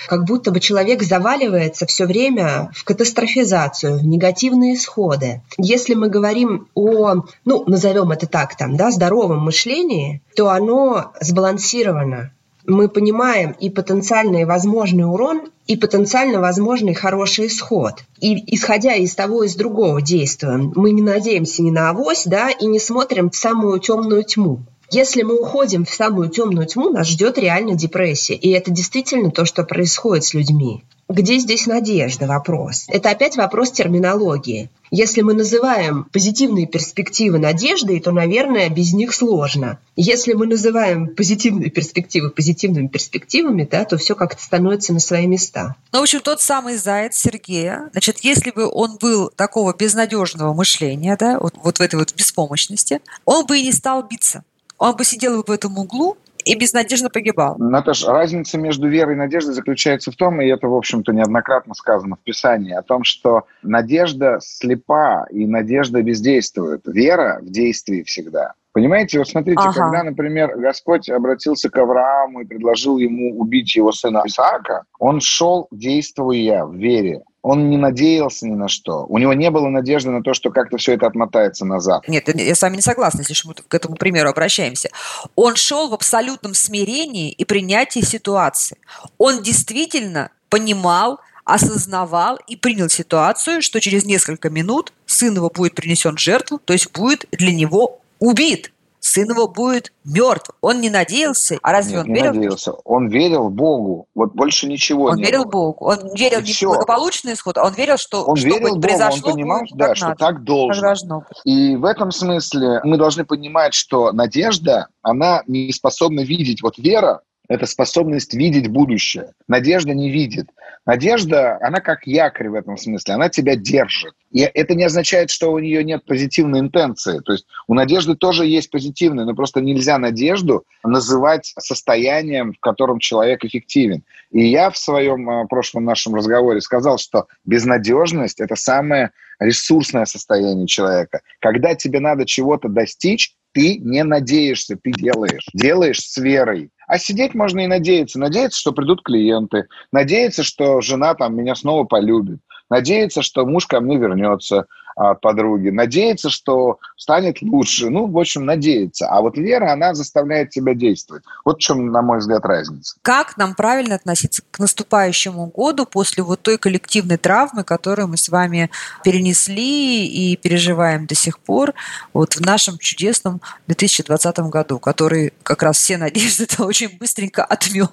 как 0.09 0.25
будто 0.27 0.51
бы 0.51 0.61
человек 0.61 1.03
заваливается 1.03 1.87
все 1.87 2.05
время 2.05 2.71
в 2.75 2.85
катастрофизацию, 2.85 3.99
в 3.99 4.05
негативные 4.05 4.75
исходы. 4.75 5.41
Если 5.57 5.95
мы 5.95 6.11
говорим 6.11 6.69
о, 6.75 7.25
ну, 7.47 7.65
назовем 7.67 7.94
назовем 7.95 8.13
это 8.13 8.27
так, 8.27 8.57
там, 8.57 8.77
да, 8.77 8.91
здоровом 8.91 9.41
мышлении, 9.41 10.21
то 10.35 10.51
оно 10.51 11.13
сбалансировано. 11.21 12.33
Мы 12.67 12.89
понимаем 12.89 13.53
и 13.53 13.71
потенциальный 13.71 14.47
возможный 14.47 15.05
урон, 15.05 15.43
и 15.67 15.77
потенциально 15.77 16.41
возможный 16.41 16.95
хороший 16.95 17.47
исход. 17.47 18.05
И 18.21 18.55
исходя 18.55 18.95
из 18.95 19.15
того, 19.15 19.45
из 19.45 19.55
другого 19.55 20.03
действуем. 20.03 20.73
Мы 20.75 20.91
не 20.91 21.03
надеемся 21.03 21.63
ни 21.63 21.71
на 21.71 21.91
авось, 21.91 22.25
да, 22.27 22.51
и 22.51 22.67
не 22.67 22.81
смотрим 22.81 23.31
в 23.31 23.37
самую 23.37 23.79
темную 23.81 24.25
тьму. 24.25 24.61
Если 24.91 25.23
мы 25.23 25.41
уходим 25.41 25.85
в 25.85 25.91
самую 25.91 26.29
темную 26.29 26.67
тьму, 26.67 26.91
нас 26.91 27.09
ждет 27.09 27.39
реально 27.39 27.75
депрессия. 27.75 28.35
И 28.35 28.51
это 28.51 28.71
действительно 28.71 29.31
то, 29.31 29.45
что 29.45 29.65
происходит 29.65 30.25
с 30.25 30.35
людьми. 30.35 30.85
Где 31.15 31.39
здесь 31.39 31.69
надежда? 31.69 32.27
Вопрос. 32.27 32.87
Это 32.89 33.11
опять 33.11 33.37
вопрос 33.37 33.71
терминологии. 33.71 34.69
Если 34.91 35.23
мы 35.23 35.33
называем 35.35 36.09
позитивные 36.13 36.67
перспективы 36.67 37.39
надеждой, 37.39 38.01
то, 38.01 38.11
наверное, 38.11 38.69
без 38.69 38.93
них 38.95 39.15
сложно. 39.15 39.79
Если 39.95 40.33
мы 40.33 40.49
называем 40.49 41.15
позитивные 41.15 41.71
перспективы 41.71 42.31
позитивными 42.31 42.89
перспективами, 42.89 43.63
да, 43.63 43.85
то 43.85 43.97
все 43.97 44.17
как-то 44.17 44.43
становится 44.43 44.93
на 44.93 44.99
свои 44.99 45.29
места. 45.29 45.77
Ну, 45.93 46.01
в 46.01 46.03
общем, 46.03 46.19
тот 46.19 46.41
самый 46.41 46.77
заяц 46.77 47.15
Сергея, 47.15 47.91
значит, 47.93 48.19
если 48.25 48.51
бы 48.51 48.69
он 48.69 48.97
был 49.01 49.31
такого 49.37 49.73
безнадежного 49.73 50.53
мышления, 50.53 51.17
да, 51.17 51.39
вот, 51.39 51.55
вот 51.63 51.79
в 51.79 51.81
этой 51.81 51.95
вот 51.95 52.13
беспомощности, 52.13 53.01
он 53.25 53.47
бы 53.47 53.61
и 53.61 53.63
не 53.63 53.73
стал 53.73 54.03
биться. 54.03 54.43
Он 54.79 54.97
бы 54.97 55.05
сидел 55.05 55.37
бы 55.37 55.45
в 55.47 55.51
этом 55.53 55.79
углу 55.79 56.17
и 56.45 56.57
безнадежно 56.57 57.11
погибал. 57.11 57.57
Наташ, 57.59 58.07
разница 58.07 58.59
между 58.59 58.89
верой 58.89 59.15
и 59.15 59.19
надеждой 59.19 59.55
заключается 59.55 60.11
в 60.11 60.17
том, 60.17 60.41
и 60.41 60.47
это, 60.47 60.69
в 60.69 60.75
общем-то, 60.75 61.13
неоднократно 61.13 61.75
сказано 61.75 62.17
в 62.17 62.21
Писании, 62.21 62.73
о 62.73 62.83
том, 62.83 63.05
что 63.05 63.45
надежда 63.63 64.39
слепа 64.41 65.27
и 65.31 65.47
надежда 65.47 66.03
бездействует. 66.03 66.83
Вера 66.87 67.41
в 67.43 67.51
действии 67.51 68.03
всегда. 68.03 68.55
Понимаете, 68.73 69.19
вот 69.19 69.29
смотрите, 69.29 69.61
ага. 69.61 69.73
когда, 69.73 70.03
например, 70.03 70.57
Господь 70.57 71.09
обратился 71.09 71.71
к 71.71 71.77
Аврааму 71.77 72.41
и 72.41 72.45
предложил 72.45 72.99
ему 72.99 73.39
убить 73.39 73.77
его 73.77 73.93
сына 73.93 74.23
Исаака, 74.27 74.83
он 74.99 75.21
шел, 75.21 75.69
действуя 75.71 76.65
в 76.65 76.75
вере 76.75 77.23
он 77.45 77.69
не 77.69 77.77
надеялся 77.77 78.47
ни 78.49 78.55
на 78.55 78.69
что. 78.69 79.05
У 79.07 79.19
него 79.19 79.35
не 79.35 79.51
было 79.51 79.69
надежды 79.69 80.11
на 80.11 80.23
то, 80.23 80.33
что 80.33 80.51
как-то 80.51 80.79
все 80.79 80.95
это 80.95 81.07
отмотается 81.07 81.67
назад. 81.67 82.09
Нет, 82.09 82.27
я 82.35 82.55
с 82.55 82.63
вами 82.63 82.77
не 82.77 82.81
согласна, 82.81 83.21
если 83.21 83.47
мы 83.47 83.55
к 83.55 83.75
этому 83.75 83.97
примеру 83.97 84.31
обращаемся. 84.31 84.89
Он 85.37 85.55
шел 85.55 85.91
в 85.91 85.93
абсолютном 85.93 86.55
смирении 86.55 87.31
и 87.31 87.45
принятии 87.45 88.01
ситуации. 88.01 88.79
Он 89.19 89.43
действительно 89.43 90.31
понимал, 90.49 91.21
осознавал 91.45 92.39
и 92.49 92.57
принял 92.57 92.89
ситуацию, 92.89 93.61
что 93.61 93.79
через 93.79 94.07
несколько 94.07 94.49
минут 94.49 94.95
сын 95.05 95.35
его 95.35 95.51
будет 95.51 95.75
принесен 95.75 96.17
в 96.17 96.21
жертву, 96.21 96.59
то 96.59 96.73
есть 96.73 96.93
будет 96.93 97.27
для 97.31 97.53
него 97.53 98.01
убит 98.21 98.73
сын 99.05 99.29
его 99.29 99.47
будет 99.49 99.93
мертв. 100.05 100.51
Он 100.63 100.81
не 100.81 100.89
надеялся. 100.89 101.59
А 101.63 101.73
разве 101.73 101.99
Нет, 101.99 102.07
он 102.07 102.15
верил? 102.15 102.33
Не 102.33 102.39
надеялся. 102.39 102.73
Он 102.73 103.09
верил 103.09 103.51
Богу. 103.51 104.07
Вот 104.15 104.35
больше 104.35 104.67
ничего 104.67 105.05
он 105.05 105.17
не 105.17 105.25
верил 105.25 105.45
было. 105.45 105.51
Богу. 105.51 105.85
Он 105.87 106.15
верил 106.15 106.41
не 106.41 106.53
в 106.53 106.63
благополучный 106.63 107.35
исход, 107.35 107.59
а 107.59 107.67
он 107.67 107.75
верил, 107.75 107.99
что 107.99 108.25
он 108.25 108.37
что 108.37 108.49
верил 108.49 108.69
Богу, 108.71 108.81
произошло, 108.81 109.29
он 109.29 109.35
понимал, 109.35 109.61
будет, 109.61 109.77
да, 109.77 109.89
как 109.89 109.97
что 109.97 110.07
надо, 110.07 110.19
так 110.19 110.45
должно. 110.45 110.75
Как 110.75 110.83
должно. 110.83 111.25
И 111.45 111.77
в 111.77 111.85
этом 111.85 112.11
смысле 112.11 112.81
мы 112.85 112.97
должны 112.97 113.25
понимать, 113.25 113.75
что 113.75 114.13
надежда, 114.13 114.89
она 115.03 115.43
не 115.47 115.71
способна 115.73 116.21
видеть. 116.21 116.63
Вот 116.63 116.79
вера, 116.79 117.21
это 117.49 117.67
способность 117.67 118.35
видеть 118.35 118.69
будущее. 118.69 119.33
Надежда 119.49 119.93
не 119.93 120.11
видит. 120.11 120.49
Надежда, 120.87 121.59
она 121.61 121.81
как 121.81 122.07
якорь 122.07 122.49
в 122.49 122.55
этом 122.55 122.77
смысле, 122.77 123.15
она 123.15 123.29
тебя 123.29 123.57
держит. 123.57 124.15
И 124.31 124.41
это 124.41 124.75
не 124.75 124.85
означает, 124.85 125.31
что 125.31 125.53
у 125.53 125.59
нее 125.59 125.85
нет 125.85 126.05
позитивной 126.05 126.61
интенции. 126.61 127.21
То 127.21 127.33
есть 127.33 127.47
у 127.67 127.75
надежды 127.75 128.17
тоже 128.17 128.47
есть 128.47 128.71
позитивная, 128.71 129.25
но 129.25 129.35
просто 129.35 129.61
нельзя 129.61 129.99
надежду 129.99 130.65
называть 130.83 131.53
состоянием, 131.59 132.53
в 132.53 132.61
котором 132.61 132.99
человек 132.99 133.45
эффективен. 133.45 134.05
И 134.31 134.47
я 134.47 134.71
в 134.71 134.77
своем 134.77 135.29
э, 135.29 135.47
прошлом 135.47 135.85
нашем 135.85 136.15
разговоре 136.15 136.61
сказал, 136.61 136.99
что 136.99 137.27
безнадежность– 137.45 138.41
это 138.41 138.57
самое 138.57 139.11
ресурсное 139.39 140.05
состояние 140.07 140.67
человека. 140.67 141.21
Когда 141.41 141.75
тебе 141.75 142.01
надо 142.01 142.27
чего-то 142.27 142.69
достичь, 142.69 143.35
ты 143.53 143.79
не 143.79 144.03
надеешься, 144.03 144.77
ты 144.77 144.91
делаешь. 144.91 145.47
Делаешь 145.55 146.01
с 146.01 146.19
верой. 146.19 146.71
А 146.87 146.99
сидеть 146.99 147.35
можно 147.35 147.61
и 147.61 147.67
надеяться. 147.67 148.19
Надеяться, 148.19 148.59
что 148.59 148.73
придут 148.73 149.03
клиенты. 149.03 149.69
Надеяться, 149.93 150.43
что 150.43 150.81
жена 150.81 151.15
там 151.15 151.37
меня 151.37 151.55
снова 151.55 151.85
полюбит. 151.85 152.41
Надеяться, 152.71 153.23
что 153.23 153.47
муж 153.47 153.67
ко 153.67 153.81
мне 153.81 153.97
вернется 153.97 154.67
от 154.97 155.21
подруги. 155.21 155.69
Надеяться, 155.71 156.31
что 156.31 156.79
станет 156.97 157.43
лучше. 157.43 157.91
Ну, 157.91 158.07
в 158.07 158.19
общем, 158.19 158.45
надеяться. 158.45 159.09
А 159.09 159.21
вот 159.21 159.37
вера, 159.37 159.73
она 159.73 159.95
заставляет 159.95 160.51
тебя 160.51 160.75
действовать. 160.75 161.23
Вот 161.45 161.57
в 161.57 161.61
чем, 161.61 161.91
на 161.91 162.03
мой 162.03 162.19
взгляд, 162.19 162.45
разница. 162.45 162.97
Как 163.03 163.37
нам 163.37 163.55
правильно 163.55 163.97
относиться 163.97 164.43
к 164.51 164.59
наступающему 164.59 165.47
году 165.47 165.87
после 165.87 166.23
вот 166.23 166.43
той 166.43 166.59
коллективной 166.59 167.17
травмы, 167.17 167.65
которую 167.65 168.09
мы 168.09 168.17
с 168.17 168.29
вами 168.29 168.71
перенесли 169.03 170.07
и 170.07 170.37
переживаем 170.37 171.07
до 171.07 171.15
сих 171.15 171.39
пор 171.39 171.75
вот 172.13 172.35
в 172.35 172.41
нашем 172.41 172.79
чудесном 172.79 173.41
2020 173.67 174.39
году, 174.51 174.79
который 174.79 175.33
как 175.43 175.63
раз 175.63 175.79
все 175.79 175.97
надежды 175.97 176.47
очень 176.59 176.97
быстренько 176.99 177.45
отмел 177.45 177.91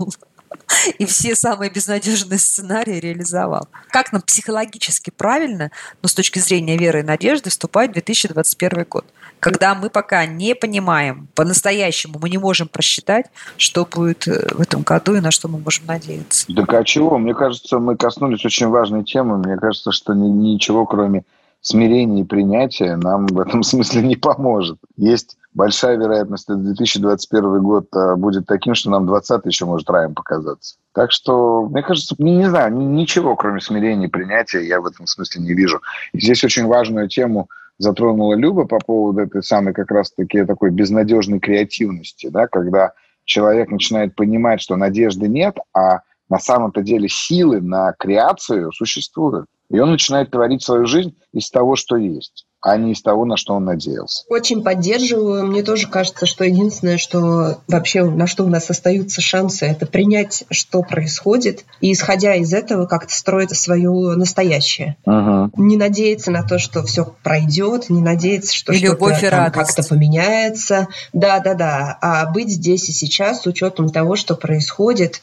и 0.97 1.05
все 1.05 1.35
самые 1.35 1.69
безнадежные 1.69 2.39
сценарии 2.39 2.99
реализовал. 2.99 3.67
Как 3.89 4.11
нам 4.11 4.21
психологически 4.21 5.09
правильно, 5.09 5.71
но 6.01 6.07
с 6.07 6.13
точки 6.13 6.39
зрения 6.39 6.77
веры 6.77 7.01
и 7.01 7.03
надежды, 7.03 7.49
вступать 7.49 7.91
в 7.91 7.93
2021 7.93 8.85
год? 8.89 9.05
Когда 9.39 9.73
мы 9.73 9.89
пока 9.89 10.25
не 10.25 10.53
понимаем, 10.53 11.27
по-настоящему 11.33 12.19
мы 12.21 12.29
не 12.29 12.37
можем 12.37 12.67
просчитать, 12.67 13.25
что 13.57 13.85
будет 13.85 14.27
э, 14.27 14.53
в 14.53 14.61
этом 14.61 14.83
году 14.83 15.15
и 15.15 15.19
на 15.19 15.31
что 15.31 15.47
мы 15.47 15.57
можем 15.57 15.85
надеяться. 15.87 16.45
Так 16.53 16.73
а 16.73 16.83
чего? 16.83 17.17
Мне 17.17 17.33
кажется, 17.33 17.79
мы 17.79 17.97
коснулись 17.97 18.45
очень 18.45 18.67
важной 18.67 19.03
темы. 19.03 19.37
Мне 19.37 19.57
кажется, 19.57 19.91
что 19.91 20.13
ничего, 20.13 20.85
кроме 20.85 21.23
смирение 21.61 22.23
и 22.23 22.27
принятие 22.27 22.95
нам 22.97 23.27
в 23.27 23.39
этом 23.39 23.63
смысле 23.63 24.01
не 24.01 24.15
поможет. 24.15 24.79
Есть 24.97 25.37
большая 25.53 25.97
вероятность, 25.97 26.43
что 26.43 26.55
2021 26.55 27.61
год 27.61 27.87
а, 27.93 28.15
будет 28.15 28.45
таким, 28.45 28.75
что 28.75 28.89
нам 28.89 29.05
20 29.05 29.45
еще 29.45 29.65
может 29.65 29.89
раем 29.89 30.13
показаться. 30.13 30.75
Так 30.93 31.11
что, 31.11 31.67
мне 31.67 31.83
кажется, 31.83 32.15
не, 32.17 32.37
не 32.37 32.49
знаю, 32.49 32.75
ничего, 32.75 33.35
кроме 33.35 33.61
смирения 33.61 34.07
и 34.07 34.09
принятия, 34.09 34.65
я 34.65 34.81
в 34.81 34.85
этом 34.85 35.07
смысле 35.07 35.41
не 35.41 35.53
вижу. 35.53 35.81
И 36.13 36.19
здесь 36.19 36.43
очень 36.43 36.65
важную 36.65 37.07
тему 37.07 37.49
затронула 37.77 38.35
Люба 38.35 38.65
по 38.65 38.79
поводу 38.79 39.21
этой 39.21 39.43
самой 39.43 39.73
как 39.73 39.89
раз-таки 39.91 40.45
такой 40.45 40.71
безнадежной 40.71 41.39
креативности, 41.39 42.29
да, 42.29 42.47
когда 42.47 42.93
человек 43.25 43.71
начинает 43.71 44.15
понимать, 44.15 44.61
что 44.61 44.75
надежды 44.75 45.27
нет, 45.27 45.57
а 45.73 46.01
на 46.29 46.39
самом-то 46.39 46.81
деле 46.81 47.09
силы 47.09 47.59
на 47.59 47.93
креацию 47.93 48.71
существуют. 48.71 49.47
И 49.71 49.79
он 49.79 49.91
начинает 49.91 50.31
творить 50.31 50.63
свою 50.63 50.85
жизнь 50.85 51.15
из 51.33 51.49
того, 51.49 51.77
что 51.77 51.95
есть, 51.95 52.45
а 52.61 52.75
не 52.75 52.91
из 52.91 53.01
того, 53.01 53.23
на 53.23 53.37
что 53.37 53.53
он 53.53 53.63
надеялся. 53.63 54.25
Очень 54.27 54.63
поддерживаю. 54.63 55.47
Мне 55.47 55.63
тоже 55.63 55.87
кажется, 55.87 56.25
что 56.25 56.43
единственное, 56.43 56.97
что 56.97 57.59
вообще 57.69 58.03
на 58.03 58.27
что 58.27 58.43
у 58.43 58.49
нас 58.49 58.69
остаются 58.69 59.21
шансы, 59.21 59.65
это 59.65 59.85
принять, 59.85 60.43
что 60.49 60.81
происходит, 60.81 61.63
и 61.79 61.93
исходя 61.93 62.35
из 62.35 62.53
этого 62.53 62.85
как-то 62.85 63.15
строить 63.15 63.55
свое 63.55 64.15
настоящее. 64.17 64.97
Угу. 65.05 65.51
Не 65.55 65.77
надеяться 65.77 66.31
на 66.31 66.43
то, 66.43 66.59
что 66.59 66.83
все 66.83 67.15
пройдет, 67.23 67.89
не 67.89 68.01
надеяться, 68.01 68.53
что 68.53 68.73
что-то 68.73 69.51
как-то 69.53 69.83
поменяется. 69.83 70.89
Да, 71.13 71.39
да, 71.39 71.53
да. 71.53 71.97
А 72.01 72.29
быть 72.29 72.49
здесь 72.49 72.89
и 72.89 72.91
сейчас 72.91 73.43
с 73.43 73.47
учетом 73.47 73.89
того, 73.89 74.17
что 74.17 74.35
происходит, 74.35 75.21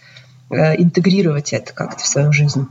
э, 0.51 0.81
интегрировать 0.81 1.53
это 1.53 1.75
как-то 1.75 2.03
в 2.03 2.07
свою 2.07 2.33
жизнь. 2.33 2.67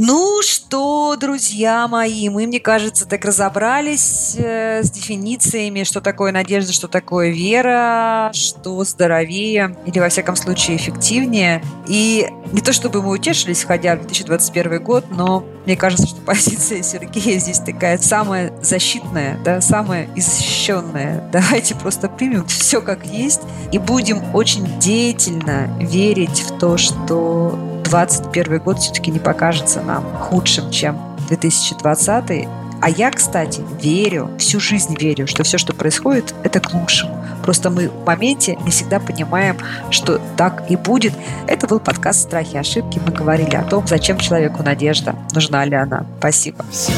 Ну 0.00 0.42
что, 0.44 1.16
друзья 1.16 1.88
мои, 1.88 2.28
мы, 2.28 2.46
мне 2.46 2.60
кажется, 2.60 3.04
так 3.04 3.24
разобрались 3.24 4.36
э, 4.38 4.84
с 4.84 4.92
дефинициями, 4.92 5.82
что 5.82 6.00
такое 6.00 6.30
надежда, 6.30 6.72
что 6.72 6.86
такое 6.86 7.30
вера, 7.30 8.30
что 8.32 8.84
здоровее 8.84 9.76
или, 9.86 9.98
во 9.98 10.08
всяком 10.08 10.36
случае, 10.36 10.76
эффективнее. 10.76 11.64
И 11.88 12.28
не 12.52 12.60
то 12.60 12.72
чтобы 12.72 13.02
мы 13.02 13.10
утешились, 13.10 13.64
входя 13.64 13.96
в 13.96 14.02
2021 14.02 14.84
год, 14.84 15.06
но 15.10 15.44
мне 15.66 15.76
кажется, 15.76 16.06
что 16.06 16.20
позиция 16.20 16.84
Сергея 16.84 17.40
здесь 17.40 17.58
такая 17.58 17.98
самая 17.98 18.52
защитная, 18.62 19.36
да, 19.44 19.60
самая 19.60 20.08
защищенная. 20.16 21.28
Давайте 21.32 21.74
просто 21.74 22.08
примем 22.08 22.46
все 22.46 22.80
как 22.80 23.04
есть 23.04 23.40
и 23.72 23.78
будем 23.78 24.32
очень 24.32 24.78
деятельно 24.78 25.76
верить 25.80 26.42
в 26.42 26.56
то, 26.60 26.76
что 26.76 27.58
2021 27.88 28.58
год 28.60 28.78
все-таки 28.78 29.10
не 29.10 29.18
покажется 29.18 29.80
нам 29.80 30.04
худшим, 30.18 30.70
чем 30.70 30.98
2020. 31.28 32.48
А 32.80 32.90
я, 32.90 33.10
кстати, 33.10 33.60
верю, 33.82 34.30
всю 34.38 34.60
жизнь 34.60 34.96
верю, 34.96 35.26
что 35.26 35.42
все, 35.42 35.58
что 35.58 35.74
происходит, 35.74 36.32
это 36.44 36.60
к 36.60 36.72
лучшему. 36.72 37.18
Просто 37.42 37.70
мы 37.70 37.88
в 37.88 38.06
моменте 38.06 38.56
не 38.64 38.70
всегда 38.70 39.00
понимаем, 39.00 39.56
что 39.90 40.20
так 40.36 40.70
и 40.70 40.76
будет. 40.76 41.12
Это 41.48 41.66
был 41.66 41.80
подкаст 41.80 42.20
«Страхи 42.20 42.54
и 42.54 42.58
ошибки». 42.58 43.00
Мы 43.04 43.10
говорили 43.12 43.56
о 43.56 43.64
том, 43.64 43.86
зачем 43.86 44.18
человеку 44.18 44.62
надежда, 44.62 45.16
нужна 45.32 45.64
ли 45.64 45.74
она. 45.74 46.06
Спасибо. 46.18 46.64
Все 46.70 46.92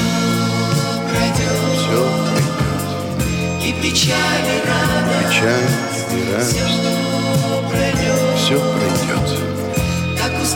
пройдет, 1.08 1.38
все 1.78 2.08
пройдет, 2.26 3.64
и 3.64 3.72
печаль, 3.82 4.14
и 4.44 4.60
радость, 4.68 5.28
Печаль 5.30 6.18
и 6.18 6.32
радость. 6.32 6.56
все 6.56 7.68
пройдет, 7.70 8.36
Все 8.36 8.58
пройдет. 8.58 9.49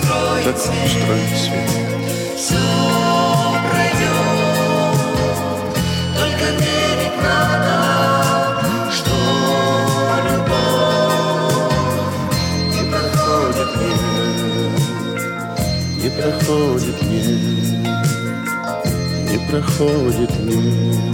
Устроен 0.04 0.44
Так 0.44 0.58
свет, 0.58 0.74
устроен 0.84 1.36
свет. 1.36 1.70
все 2.36 2.64
пройдет, 3.70 4.98
только 6.18 6.46
верить 6.62 7.18
надо, 7.22 7.76
что 8.92 9.16
любовь 10.28 11.64
Не 12.72 12.82
проходит 12.90 13.70
мир, 13.80 14.72
не 16.02 16.08
проходит 16.10 16.98
мир, 17.02 17.38
не 19.30 19.38
проходит 19.50 20.32
мир. 20.40 21.13